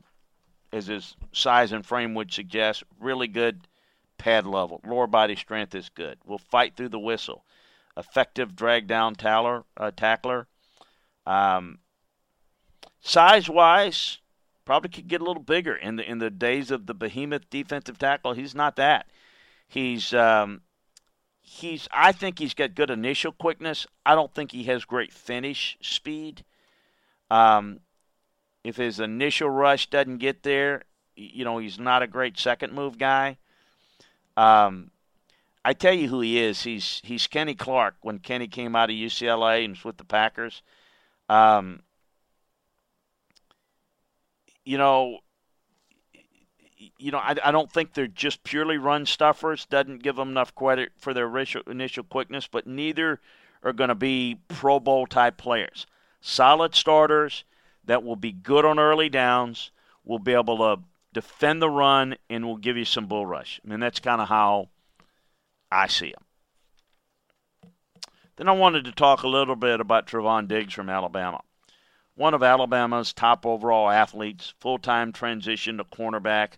as 0.72 0.86
his 0.86 1.16
size 1.32 1.72
and 1.72 1.84
frame 1.84 2.14
would 2.14 2.32
suggest. 2.32 2.84
Really 3.00 3.26
good 3.26 3.66
pad 4.24 4.46
level. 4.46 4.80
Lower 4.86 5.06
body 5.06 5.36
strength 5.36 5.74
is 5.74 5.90
good. 5.90 6.16
Will 6.24 6.38
fight 6.38 6.74
through 6.74 6.88
the 6.88 6.98
whistle. 6.98 7.44
Effective 7.94 8.56
drag 8.56 8.86
down 8.86 9.14
tackler. 9.14 9.64
Uh, 9.76 9.90
tackler. 9.94 10.46
Um, 11.26 11.78
size 13.02 13.50
wise, 13.50 14.18
probably 14.64 14.88
could 14.88 15.08
get 15.08 15.20
a 15.20 15.24
little 15.24 15.42
bigger 15.42 15.76
in 15.76 15.96
the 15.96 16.10
in 16.10 16.18
the 16.18 16.30
days 16.30 16.70
of 16.70 16.86
the 16.86 16.94
behemoth 16.94 17.50
defensive 17.50 17.98
tackle. 17.98 18.32
He's 18.32 18.54
not 18.54 18.76
that. 18.76 19.10
He's 19.68 20.14
um, 20.14 20.62
he's 21.42 21.86
I 21.92 22.12
think 22.12 22.38
he's 22.38 22.54
got 22.54 22.74
good 22.74 22.90
initial 22.90 23.32
quickness. 23.32 23.86
I 24.06 24.14
don't 24.14 24.34
think 24.34 24.52
he 24.52 24.64
has 24.64 24.86
great 24.86 25.12
finish 25.12 25.76
speed. 25.82 26.44
Um, 27.30 27.80
if 28.64 28.76
his 28.76 29.00
initial 29.00 29.50
rush 29.50 29.90
doesn't 29.90 30.18
get 30.18 30.44
there, 30.44 30.84
you 31.14 31.44
know, 31.44 31.58
he's 31.58 31.78
not 31.78 32.02
a 32.02 32.06
great 32.06 32.38
second 32.38 32.72
move 32.72 32.96
guy. 32.96 33.36
Um, 34.36 34.90
I 35.64 35.72
tell 35.72 35.94
you 35.94 36.08
who 36.08 36.20
he 36.20 36.38
is. 36.38 36.62
He's 36.62 37.00
he's 37.04 37.26
Kenny 37.26 37.54
Clark 37.54 37.96
when 38.02 38.18
Kenny 38.18 38.48
came 38.48 38.76
out 38.76 38.90
of 38.90 38.96
UCLA 38.96 39.64
and 39.64 39.74
was 39.74 39.84
with 39.84 39.96
the 39.96 40.04
Packers. 40.04 40.62
Um, 41.28 41.80
you 44.64 44.76
know, 44.78 45.20
you 46.98 47.10
know, 47.10 47.18
I, 47.18 47.36
I 47.42 47.50
don't 47.50 47.70
think 47.72 47.94
they're 47.94 48.06
just 48.06 48.44
purely 48.44 48.76
run 48.76 49.06
stuffers. 49.06 49.66
Doesn't 49.66 50.02
give 50.02 50.16
them 50.16 50.30
enough 50.30 50.54
credit 50.54 50.92
for 50.98 51.14
their 51.14 51.26
initial, 51.26 51.62
initial 51.66 52.04
quickness, 52.04 52.46
but 52.46 52.66
neither 52.66 53.20
are 53.62 53.72
going 53.72 53.88
to 53.88 53.94
be 53.94 54.38
Pro 54.48 54.80
Bowl 54.80 55.06
type 55.06 55.38
players. 55.38 55.86
Solid 56.20 56.74
starters 56.74 57.44
that 57.84 58.02
will 58.02 58.16
be 58.16 58.32
good 58.32 58.64
on 58.64 58.78
early 58.78 59.08
downs, 59.08 59.70
will 60.04 60.18
be 60.18 60.32
able 60.32 60.58
to 60.58 60.82
defend 61.14 61.62
the 61.62 61.70
run, 61.70 62.16
and 62.28 62.44
we'll 62.44 62.56
give 62.56 62.76
you 62.76 62.84
some 62.84 63.06
bull 63.06 63.24
rush. 63.24 63.60
I 63.64 63.68
mean, 63.68 63.80
that's 63.80 64.00
kind 64.00 64.20
of 64.20 64.28
how 64.28 64.68
I 65.72 65.86
see 65.86 66.08
him. 66.08 67.70
Then 68.36 68.48
I 68.48 68.52
wanted 68.52 68.84
to 68.84 68.92
talk 68.92 69.22
a 69.22 69.28
little 69.28 69.56
bit 69.56 69.80
about 69.80 70.06
Trevon 70.06 70.48
Diggs 70.48 70.74
from 70.74 70.90
Alabama 70.90 71.40
one 72.16 72.34
of 72.34 72.42
Alabama's 72.42 73.12
top 73.12 73.44
overall 73.44 73.90
athletes, 73.90 74.54
full 74.60 74.78
time 74.78 75.12
transition 75.12 75.78
to 75.78 75.84
cornerback 75.84 76.54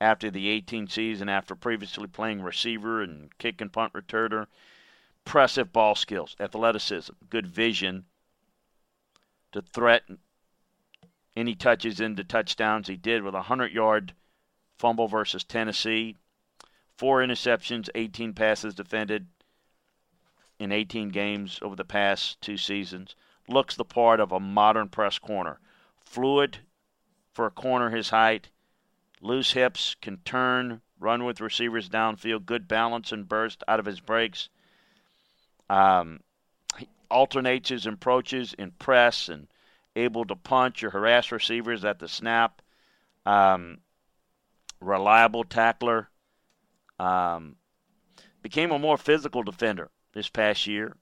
after 0.00 0.30
the 0.30 0.48
18 0.48 0.88
season 0.88 1.28
after 1.28 1.54
previously 1.54 2.06
playing 2.06 2.42
receiver 2.42 3.02
and 3.02 3.36
kick 3.38 3.60
and 3.60 3.72
punt 3.72 3.92
returner. 3.92 4.46
Impressive 5.24 5.72
ball 5.72 5.94
skills, 5.94 6.36
athleticism, 6.38 7.12
good 7.30 7.46
vision 7.46 8.04
to 9.52 9.62
threaten 9.62 10.18
any 11.36 11.54
touches 11.54 12.00
into 12.00 12.24
touchdowns. 12.24 12.88
He 12.88 12.96
did 12.96 13.22
with 13.22 13.34
a 13.34 13.46
100 13.48 13.72
yard 13.72 14.14
fumble 14.78 15.08
versus 15.08 15.44
Tennessee, 15.44 16.16
four 16.96 17.20
interceptions, 17.20 17.88
18 17.94 18.32
passes 18.32 18.74
defended 18.74 19.26
in 20.58 20.72
18 20.72 21.10
games 21.10 21.58
over 21.62 21.76
the 21.76 21.84
past 21.84 22.40
two 22.40 22.56
seasons 22.56 23.14
looks 23.48 23.76
the 23.76 23.84
part 23.84 24.20
of 24.20 24.32
a 24.32 24.40
modern 24.40 24.88
press 24.88 25.18
corner. 25.18 25.58
Fluid 26.04 26.58
for 27.32 27.46
a 27.46 27.50
corner 27.50 27.90
his 27.90 28.10
height, 28.10 28.48
loose 29.20 29.52
hips, 29.52 29.94
can 30.00 30.18
turn, 30.18 30.80
run 30.98 31.24
with 31.24 31.40
receivers 31.40 31.88
downfield, 31.88 32.46
good 32.46 32.66
balance 32.66 33.12
and 33.12 33.28
burst 33.28 33.62
out 33.68 33.80
of 33.80 33.86
his 33.86 34.00
breaks. 34.00 34.48
Um, 35.68 36.20
alternates 37.10 37.68
his 37.68 37.86
approaches 37.86 38.54
in 38.54 38.72
press 38.72 39.28
and 39.28 39.48
able 39.96 40.24
to 40.26 40.36
punch 40.36 40.84
or 40.84 40.90
harass 40.90 41.32
receivers 41.32 41.84
at 41.84 41.98
the 41.98 42.08
snap. 42.08 42.62
Um, 43.24 43.78
reliable 44.80 45.44
tackler. 45.44 46.08
Um, 47.00 47.56
became 48.42 48.70
a 48.70 48.78
more 48.78 48.96
physical 48.96 49.42
defender 49.42 49.90
this 50.12 50.28
past 50.28 50.66
year 50.66 50.96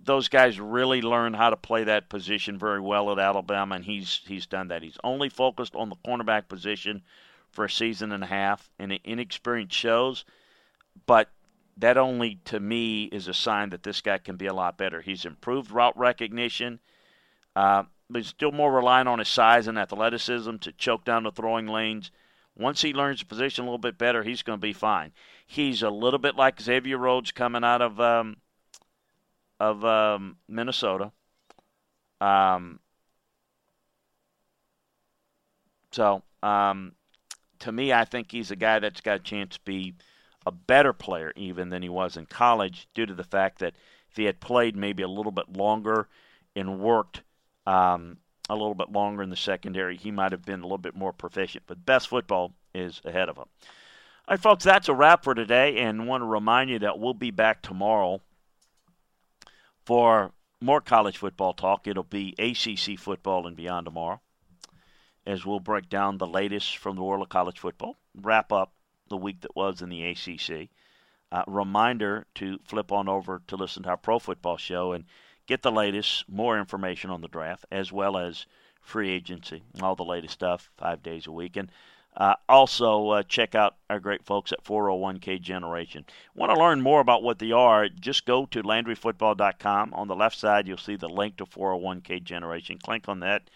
those 0.00 0.28
guys 0.28 0.60
really 0.60 1.02
learn 1.02 1.34
how 1.34 1.50
to 1.50 1.56
play 1.56 1.84
that 1.84 2.08
position 2.08 2.58
very 2.58 2.80
well 2.80 3.10
at 3.10 3.18
Alabama, 3.18 3.74
and 3.74 3.84
he's 3.84 4.20
he's 4.26 4.46
done 4.46 4.68
that. 4.68 4.82
He's 4.82 4.98
only 5.02 5.28
focused 5.28 5.74
on 5.74 5.88
the 5.88 5.96
cornerback 5.96 6.48
position 6.48 7.02
for 7.50 7.64
a 7.64 7.70
season 7.70 8.12
and 8.12 8.22
a 8.22 8.28
half, 8.28 8.70
and 8.78 8.92
inexperience 8.92 9.74
shows. 9.74 10.24
But 11.06 11.30
that 11.76 11.96
only 11.96 12.36
to 12.46 12.60
me 12.60 13.04
is 13.04 13.28
a 13.28 13.34
sign 13.34 13.70
that 13.70 13.82
this 13.82 14.00
guy 14.00 14.18
can 14.18 14.36
be 14.36 14.46
a 14.46 14.54
lot 14.54 14.78
better. 14.78 15.00
He's 15.00 15.24
improved 15.24 15.70
route 15.70 15.96
recognition, 15.98 16.80
uh, 17.56 17.84
but 18.10 18.18
he's 18.20 18.28
still 18.28 18.52
more 18.52 18.72
reliant 18.72 19.08
on 19.08 19.18
his 19.18 19.28
size 19.28 19.66
and 19.66 19.78
athleticism 19.78 20.56
to 20.56 20.72
choke 20.72 21.04
down 21.04 21.24
the 21.24 21.30
throwing 21.30 21.66
lanes. 21.66 22.10
Once 22.56 22.82
he 22.82 22.92
learns 22.92 23.20
the 23.20 23.26
position 23.26 23.64
a 23.64 23.66
little 23.66 23.78
bit 23.78 23.98
better, 23.98 24.22
he's 24.22 24.42
going 24.42 24.58
to 24.58 24.66
be 24.66 24.72
fine. 24.72 25.12
He's 25.46 25.82
a 25.82 25.90
little 25.90 26.18
bit 26.18 26.34
like 26.34 26.60
Xavier 26.60 26.98
Rhodes 26.98 27.30
coming 27.30 27.64
out 27.64 27.82
of 27.82 28.00
um, 28.00 28.36
of 29.60 29.84
um, 29.84 30.36
Minnesota. 30.48 31.12
Um, 32.20 32.80
so, 35.92 36.22
um, 36.42 36.92
to 37.60 37.72
me, 37.72 37.92
I 37.92 38.04
think 38.04 38.30
he's 38.30 38.50
a 38.50 38.56
guy 38.56 38.78
that's 38.78 39.00
got 39.00 39.16
a 39.16 39.22
chance 39.22 39.54
to 39.54 39.60
be 39.64 39.94
a 40.46 40.52
better 40.52 40.92
player 40.92 41.32
even 41.36 41.68
than 41.68 41.82
he 41.82 41.88
was 41.88 42.16
in 42.16 42.26
college 42.26 42.88
due 42.94 43.06
to 43.06 43.14
the 43.14 43.24
fact 43.24 43.58
that 43.58 43.74
if 44.10 44.16
he 44.16 44.24
had 44.24 44.40
played 44.40 44.76
maybe 44.76 45.02
a 45.02 45.08
little 45.08 45.32
bit 45.32 45.56
longer 45.56 46.08
and 46.56 46.80
worked 46.80 47.22
um, 47.68 48.16
a 48.48 48.54
little 48.54 48.74
bit 48.74 48.90
longer 48.90 49.22
in 49.22 49.28
the 49.28 49.36
secondary, 49.36 49.96
he 49.96 50.10
might 50.10 50.32
have 50.32 50.44
been 50.44 50.60
a 50.60 50.64
little 50.64 50.78
bit 50.78 50.96
more 50.96 51.12
proficient. 51.12 51.64
But 51.66 51.84
best 51.84 52.08
football 52.08 52.54
is 52.74 53.02
ahead 53.04 53.28
of 53.28 53.36
him. 53.36 53.44
All 53.44 54.32
right, 54.32 54.40
folks, 54.40 54.64
that's 54.64 54.88
a 54.88 54.94
wrap 54.94 55.22
for 55.22 55.34
today, 55.34 55.76
and 55.78 56.08
want 56.08 56.22
to 56.22 56.26
remind 56.26 56.70
you 56.70 56.78
that 56.78 56.98
we'll 56.98 57.14
be 57.14 57.30
back 57.30 57.60
tomorrow 57.60 58.22
for 59.84 60.32
more 60.62 60.80
college 60.80 61.18
football 61.18 61.52
talk. 61.52 61.86
It'll 61.86 62.02
be 62.02 62.34
ACC 62.38 62.98
football 62.98 63.46
and 63.46 63.56
beyond 63.56 63.84
tomorrow, 63.84 64.20
as 65.26 65.44
we'll 65.44 65.60
break 65.60 65.90
down 65.90 66.16
the 66.16 66.26
latest 66.26 66.78
from 66.78 66.96
the 66.96 67.02
world 67.02 67.22
of 67.22 67.28
college 67.28 67.58
football, 67.58 67.96
wrap 68.14 68.50
up 68.50 68.72
the 69.08 69.16
week 69.16 69.42
that 69.42 69.54
was 69.54 69.82
in 69.82 69.90
the 69.90 70.04
ACC. 70.04 70.70
Uh, 71.30 71.42
reminder 71.46 72.26
to 72.34 72.58
flip 72.64 72.90
on 72.90 73.08
over 73.10 73.42
to 73.46 73.56
listen 73.56 73.82
to 73.82 73.90
our 73.90 73.98
pro 73.98 74.18
football 74.18 74.56
show 74.56 74.92
and 74.92 75.04
get 75.48 75.62
the 75.62 75.72
latest, 75.72 76.28
more 76.28 76.58
information 76.58 77.10
on 77.10 77.22
the 77.22 77.28
draft, 77.28 77.64
as 77.72 77.90
well 77.90 78.16
as 78.16 78.46
free 78.80 79.10
agency, 79.10 79.62
all 79.82 79.96
the 79.96 80.04
latest 80.04 80.34
stuff, 80.34 80.70
five 80.76 81.02
days 81.02 81.26
a 81.26 81.32
week. 81.32 81.56
And 81.56 81.72
uh, 82.16 82.34
also, 82.48 83.08
uh, 83.10 83.22
check 83.22 83.54
out 83.54 83.76
our 83.88 83.98
great 83.98 84.24
folks 84.24 84.52
at 84.52 84.64
401k 84.64 85.40
Generation. 85.40 86.04
Want 86.34 86.52
to 86.52 86.58
learn 86.58 86.80
more 86.80 87.00
about 87.00 87.22
what 87.22 87.38
they 87.38 87.52
are? 87.52 87.88
Just 87.88 88.26
go 88.26 88.46
to 88.46 88.62
LandryFootball.com. 88.62 89.94
On 89.94 90.08
the 90.08 90.16
left 90.16 90.38
side, 90.38 90.68
you'll 90.68 90.78
see 90.78 90.96
the 90.96 91.08
link 91.08 91.36
to 91.36 91.46
401k 91.46 92.22
Generation. 92.22 92.78
Click 92.78 93.08
on 93.08 93.20
that. 93.20 93.48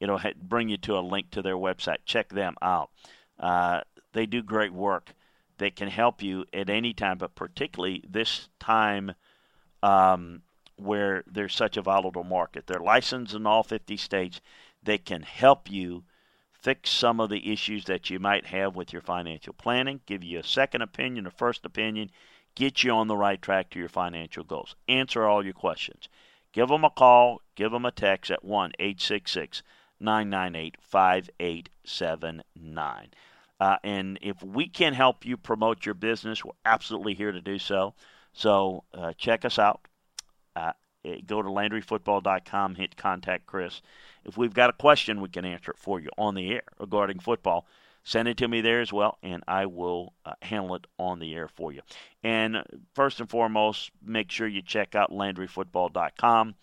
It'll 0.00 0.20
bring 0.40 0.68
you 0.68 0.76
to 0.78 0.98
a 0.98 1.00
link 1.00 1.30
to 1.30 1.42
their 1.42 1.56
website. 1.56 1.98
Check 2.04 2.28
them 2.28 2.56
out. 2.60 2.90
Uh, 3.38 3.80
they 4.12 4.26
do 4.26 4.42
great 4.42 4.72
work. 4.72 5.14
They 5.58 5.70
can 5.70 5.88
help 5.88 6.22
you 6.22 6.44
at 6.52 6.70
any 6.70 6.92
time, 6.92 7.18
but 7.18 7.34
particularly 7.34 8.04
this 8.08 8.48
time 8.60 9.14
um, 9.82 10.42
where 10.78 11.24
there's 11.26 11.54
such 11.54 11.76
a 11.76 11.82
volatile 11.82 12.24
market. 12.24 12.66
They're 12.66 12.80
licensed 12.80 13.34
in 13.34 13.46
all 13.46 13.62
50 13.62 13.96
states. 13.96 14.40
They 14.82 14.98
can 14.98 15.22
help 15.22 15.70
you 15.70 16.04
fix 16.52 16.90
some 16.90 17.20
of 17.20 17.30
the 17.30 17.52
issues 17.52 17.84
that 17.84 18.10
you 18.10 18.18
might 18.18 18.46
have 18.46 18.74
with 18.74 18.92
your 18.92 19.02
financial 19.02 19.52
planning, 19.52 20.00
give 20.06 20.24
you 20.24 20.40
a 20.40 20.44
second 20.44 20.82
opinion, 20.82 21.26
a 21.26 21.30
first 21.30 21.64
opinion, 21.64 22.10
get 22.54 22.82
you 22.82 22.90
on 22.90 23.06
the 23.06 23.16
right 23.16 23.40
track 23.40 23.70
to 23.70 23.78
your 23.78 23.88
financial 23.88 24.44
goals. 24.44 24.76
Answer 24.88 25.24
all 25.24 25.44
your 25.44 25.54
questions. 25.54 26.08
Give 26.52 26.68
them 26.68 26.84
a 26.84 26.90
call, 26.90 27.40
give 27.54 27.72
them 27.72 27.84
a 27.84 27.92
text 27.92 28.30
at 28.30 28.44
1 28.44 28.72
866 28.78 29.62
998 30.00 30.76
5879. 30.80 33.08
Uh, 33.60 33.76
and 33.82 34.18
if 34.22 34.40
we 34.42 34.68
can 34.68 34.94
help 34.94 35.26
you 35.26 35.36
promote 35.36 35.84
your 35.84 35.94
business, 35.94 36.44
we're 36.44 36.52
absolutely 36.64 37.14
here 37.14 37.32
to 37.32 37.40
do 37.40 37.58
so. 37.58 37.94
So 38.32 38.84
uh, 38.94 39.14
check 39.18 39.44
us 39.44 39.58
out. 39.58 39.80
Uh, 41.08 41.16
go 41.26 41.42
to 41.42 41.48
LandryFootball.com, 41.48 42.74
hit 42.74 42.96
contact 42.96 43.46
Chris 43.46 43.80
if 44.28 44.36
we've 44.36 44.54
got 44.54 44.70
a 44.70 44.74
question, 44.74 45.20
we 45.20 45.28
can 45.28 45.44
answer 45.44 45.70
it 45.70 45.78
for 45.78 45.98
you 45.98 46.10
on 46.18 46.34
the 46.34 46.52
air 46.52 46.62
regarding 46.78 47.18
football. 47.18 47.66
Send 48.04 48.28
it 48.28 48.36
to 48.38 48.48
me 48.48 48.60
there 48.60 48.80
as 48.80 48.92
well, 48.92 49.18
and 49.22 49.42
I 49.48 49.66
will 49.66 50.12
uh, 50.24 50.34
handle 50.42 50.76
it 50.76 50.86
on 50.98 51.18
the 51.18 51.34
air 51.34 51.48
for 51.48 51.72
you. 51.72 51.80
And 52.22 52.62
first 52.94 53.20
and 53.20 53.28
foremost, 53.28 53.90
make 54.04 54.30
sure 54.30 54.46
you 54.46 54.62
check 54.62 54.94
out 54.94 55.10
LandryFootball.com. 55.10 56.54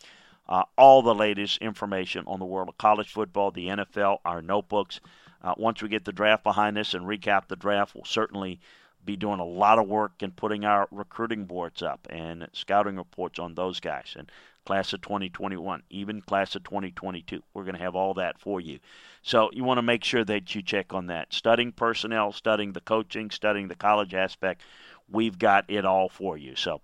uh, 0.47 0.63
all 0.77 1.01
the 1.01 1.15
latest 1.15 1.57
information 1.57 2.23
on 2.27 2.39
the 2.39 2.45
world 2.45 2.69
of 2.69 2.77
college 2.77 3.11
football, 3.11 3.51
the 3.51 3.67
NFL, 3.67 4.19
our 4.25 4.41
notebooks. 4.41 4.99
Uh, 5.41 5.53
once 5.57 5.81
we 5.81 5.89
get 5.89 6.05
the 6.05 6.13
draft 6.13 6.43
behind 6.43 6.77
us 6.77 6.93
and 6.93 7.05
recap 7.05 7.47
the 7.47 7.55
draft, 7.55 7.95
we'll 7.95 8.05
certainly 8.05 8.59
be 9.05 9.15
doing 9.15 9.39
a 9.39 9.45
lot 9.45 9.79
of 9.79 9.87
work 9.87 10.21
and 10.21 10.35
putting 10.35 10.65
our 10.65 10.87
recruiting 10.91 11.45
boards 11.45 11.81
up 11.81 12.07
and 12.09 12.47
scouting 12.53 12.97
reports 12.97 13.39
on 13.39 13.53
those 13.53 13.79
guys 13.79 14.15
and 14.17 14.31
class 14.65 14.93
of 14.93 15.01
2021, 15.01 15.83
even 15.89 16.21
class 16.21 16.55
of 16.55 16.63
2022. 16.63 17.41
We're 17.53 17.63
going 17.63 17.75
to 17.75 17.81
have 17.81 17.95
all 17.95 18.15
that 18.15 18.39
for 18.39 18.59
you. 18.59 18.79
So 19.21 19.49
you 19.53 19.63
want 19.63 19.77
to 19.77 19.83
make 19.83 20.03
sure 20.03 20.25
that 20.25 20.55
you 20.55 20.61
check 20.61 20.93
on 20.93 21.07
that. 21.07 21.33
Studying 21.33 21.71
personnel, 21.71 22.31
studying 22.31 22.73
the 22.73 22.81
coaching, 22.81 23.29
studying 23.29 23.67
the 23.67 23.75
college 23.75 24.13
aspect. 24.13 24.61
We've 25.09 25.37
got 25.37 25.65
it 25.67 25.85
all 25.85 26.09
for 26.09 26.37
you. 26.37 26.55
So 26.55 26.81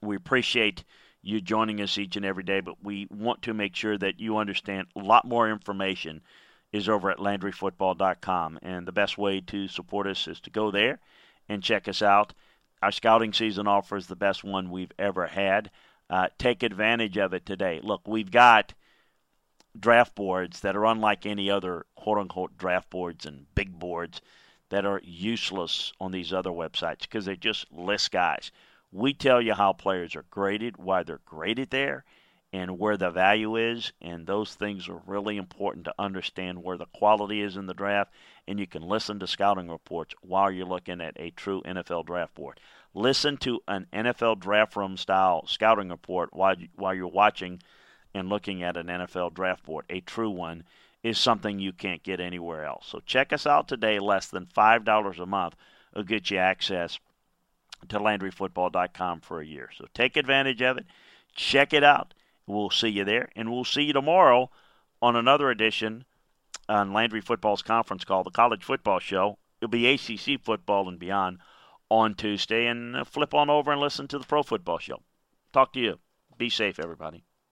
we 0.00 0.16
appreciate 0.16 0.84
you 1.22 1.40
joining 1.40 1.80
us 1.80 1.98
each 1.98 2.16
and 2.16 2.24
every 2.24 2.42
day, 2.42 2.60
but 2.60 2.82
we 2.82 3.06
want 3.10 3.42
to 3.42 3.54
make 3.54 3.76
sure 3.76 3.96
that 3.98 4.20
you 4.20 4.38
understand 4.38 4.88
a 4.96 5.00
lot 5.00 5.26
more 5.26 5.50
information 5.50 6.22
is 6.72 6.88
over 6.88 7.10
at 7.10 7.18
LandryFootball.com. 7.18 8.58
And 8.62 8.86
the 8.86 8.92
best 8.92 9.16
way 9.16 9.40
to 9.42 9.68
support 9.68 10.06
us 10.06 10.26
is 10.26 10.40
to 10.40 10.50
go 10.50 10.70
there 10.70 10.98
and 11.48 11.62
check 11.62 11.88
us 11.88 12.02
out. 12.02 12.32
Our 12.82 12.92
scouting 12.92 13.32
season 13.32 13.66
offer 13.66 13.96
is 13.96 14.06
the 14.06 14.16
best 14.16 14.44
one 14.44 14.70
we've 14.70 14.92
ever 14.98 15.26
had. 15.26 15.70
Uh, 16.10 16.28
take 16.38 16.62
advantage 16.62 17.16
of 17.16 17.32
it 17.32 17.46
today. 17.46 17.80
Look, 17.82 18.06
we've 18.06 18.30
got 18.30 18.74
draft 19.78 20.14
boards 20.14 20.60
that 20.60 20.76
are 20.76 20.84
unlike 20.84 21.26
any 21.26 21.50
other 21.50 21.86
quote 21.96 22.18
unquote 22.18 22.56
draft 22.56 22.90
boards 22.90 23.26
and 23.26 23.46
big 23.54 23.78
boards 23.78 24.20
that 24.68 24.84
are 24.84 25.00
useless 25.02 25.92
on 26.00 26.12
these 26.12 26.32
other 26.32 26.50
websites 26.50 27.02
because 27.02 27.24
they 27.24 27.36
just 27.36 27.70
list 27.72 28.10
guys. 28.10 28.50
We 28.92 29.12
tell 29.12 29.40
you 29.40 29.54
how 29.54 29.72
players 29.72 30.14
are 30.14 30.24
graded, 30.30 30.76
why 30.76 31.02
they're 31.02 31.20
graded 31.24 31.70
there, 31.70 32.04
and 32.54 32.78
where 32.78 32.96
the 32.96 33.10
value 33.10 33.56
is. 33.56 33.92
And 34.00 34.28
those 34.28 34.54
things 34.54 34.88
are 34.88 35.02
really 35.08 35.36
important 35.38 35.86
to 35.86 35.94
understand 35.98 36.62
where 36.62 36.78
the 36.78 36.86
quality 36.86 37.40
is 37.40 37.56
in 37.56 37.66
the 37.66 37.74
draft. 37.74 38.12
And 38.46 38.60
you 38.60 38.66
can 38.68 38.82
listen 38.82 39.18
to 39.18 39.26
scouting 39.26 39.68
reports 39.68 40.14
while 40.22 40.52
you're 40.52 40.64
looking 40.64 41.00
at 41.00 41.16
a 41.18 41.30
true 41.30 41.62
NFL 41.62 42.06
draft 42.06 42.36
board. 42.36 42.60
Listen 42.94 43.36
to 43.38 43.58
an 43.66 43.88
NFL 43.92 44.38
draft 44.38 44.76
room 44.76 44.96
style 44.96 45.44
scouting 45.48 45.88
report 45.88 46.32
while, 46.32 46.54
while 46.76 46.94
you're 46.94 47.08
watching 47.08 47.60
and 48.14 48.28
looking 48.28 48.62
at 48.62 48.76
an 48.76 48.86
NFL 48.86 49.34
draft 49.34 49.64
board. 49.66 49.84
A 49.90 49.98
true 49.98 50.30
one 50.30 50.62
is 51.02 51.18
something 51.18 51.58
you 51.58 51.72
can't 51.72 52.04
get 52.04 52.20
anywhere 52.20 52.64
else. 52.64 52.86
So 52.86 53.00
check 53.04 53.32
us 53.32 53.48
out 53.48 53.66
today. 53.66 53.98
Less 53.98 54.28
than 54.28 54.46
$5 54.46 55.18
a 55.18 55.26
month 55.26 55.56
will 55.92 56.04
get 56.04 56.30
you 56.30 56.38
access 56.38 57.00
to 57.88 57.98
LandryFootball.com 57.98 59.22
for 59.22 59.40
a 59.40 59.46
year. 59.46 59.70
So 59.76 59.86
take 59.92 60.16
advantage 60.16 60.62
of 60.62 60.78
it. 60.78 60.86
Check 61.34 61.72
it 61.72 61.82
out 61.82 62.14
We'll 62.46 62.70
see 62.70 62.88
you 62.88 63.04
there, 63.04 63.30
and 63.34 63.50
we'll 63.50 63.64
see 63.64 63.82
you 63.82 63.92
tomorrow 63.92 64.50
on 65.00 65.16
another 65.16 65.50
edition 65.50 66.04
on 66.68 66.92
Landry 66.92 67.20
Football's 67.20 67.62
conference 67.62 68.04
call, 68.04 68.24
the 68.24 68.30
College 68.30 68.64
Football 68.64 68.98
Show. 68.98 69.38
It'll 69.60 69.70
be 69.70 69.86
ACC 69.86 70.42
football 70.42 70.88
and 70.88 70.98
beyond 70.98 71.38
on 71.90 72.14
Tuesday, 72.14 72.66
and 72.66 73.06
flip 73.06 73.34
on 73.34 73.50
over 73.50 73.70
and 73.70 73.80
listen 73.80 74.08
to 74.08 74.18
the 74.18 74.26
Pro 74.26 74.42
Football 74.42 74.78
Show. 74.78 75.02
Talk 75.52 75.72
to 75.74 75.80
you. 75.80 75.98
Be 76.36 76.50
safe, 76.50 76.78
everybody. 76.78 77.24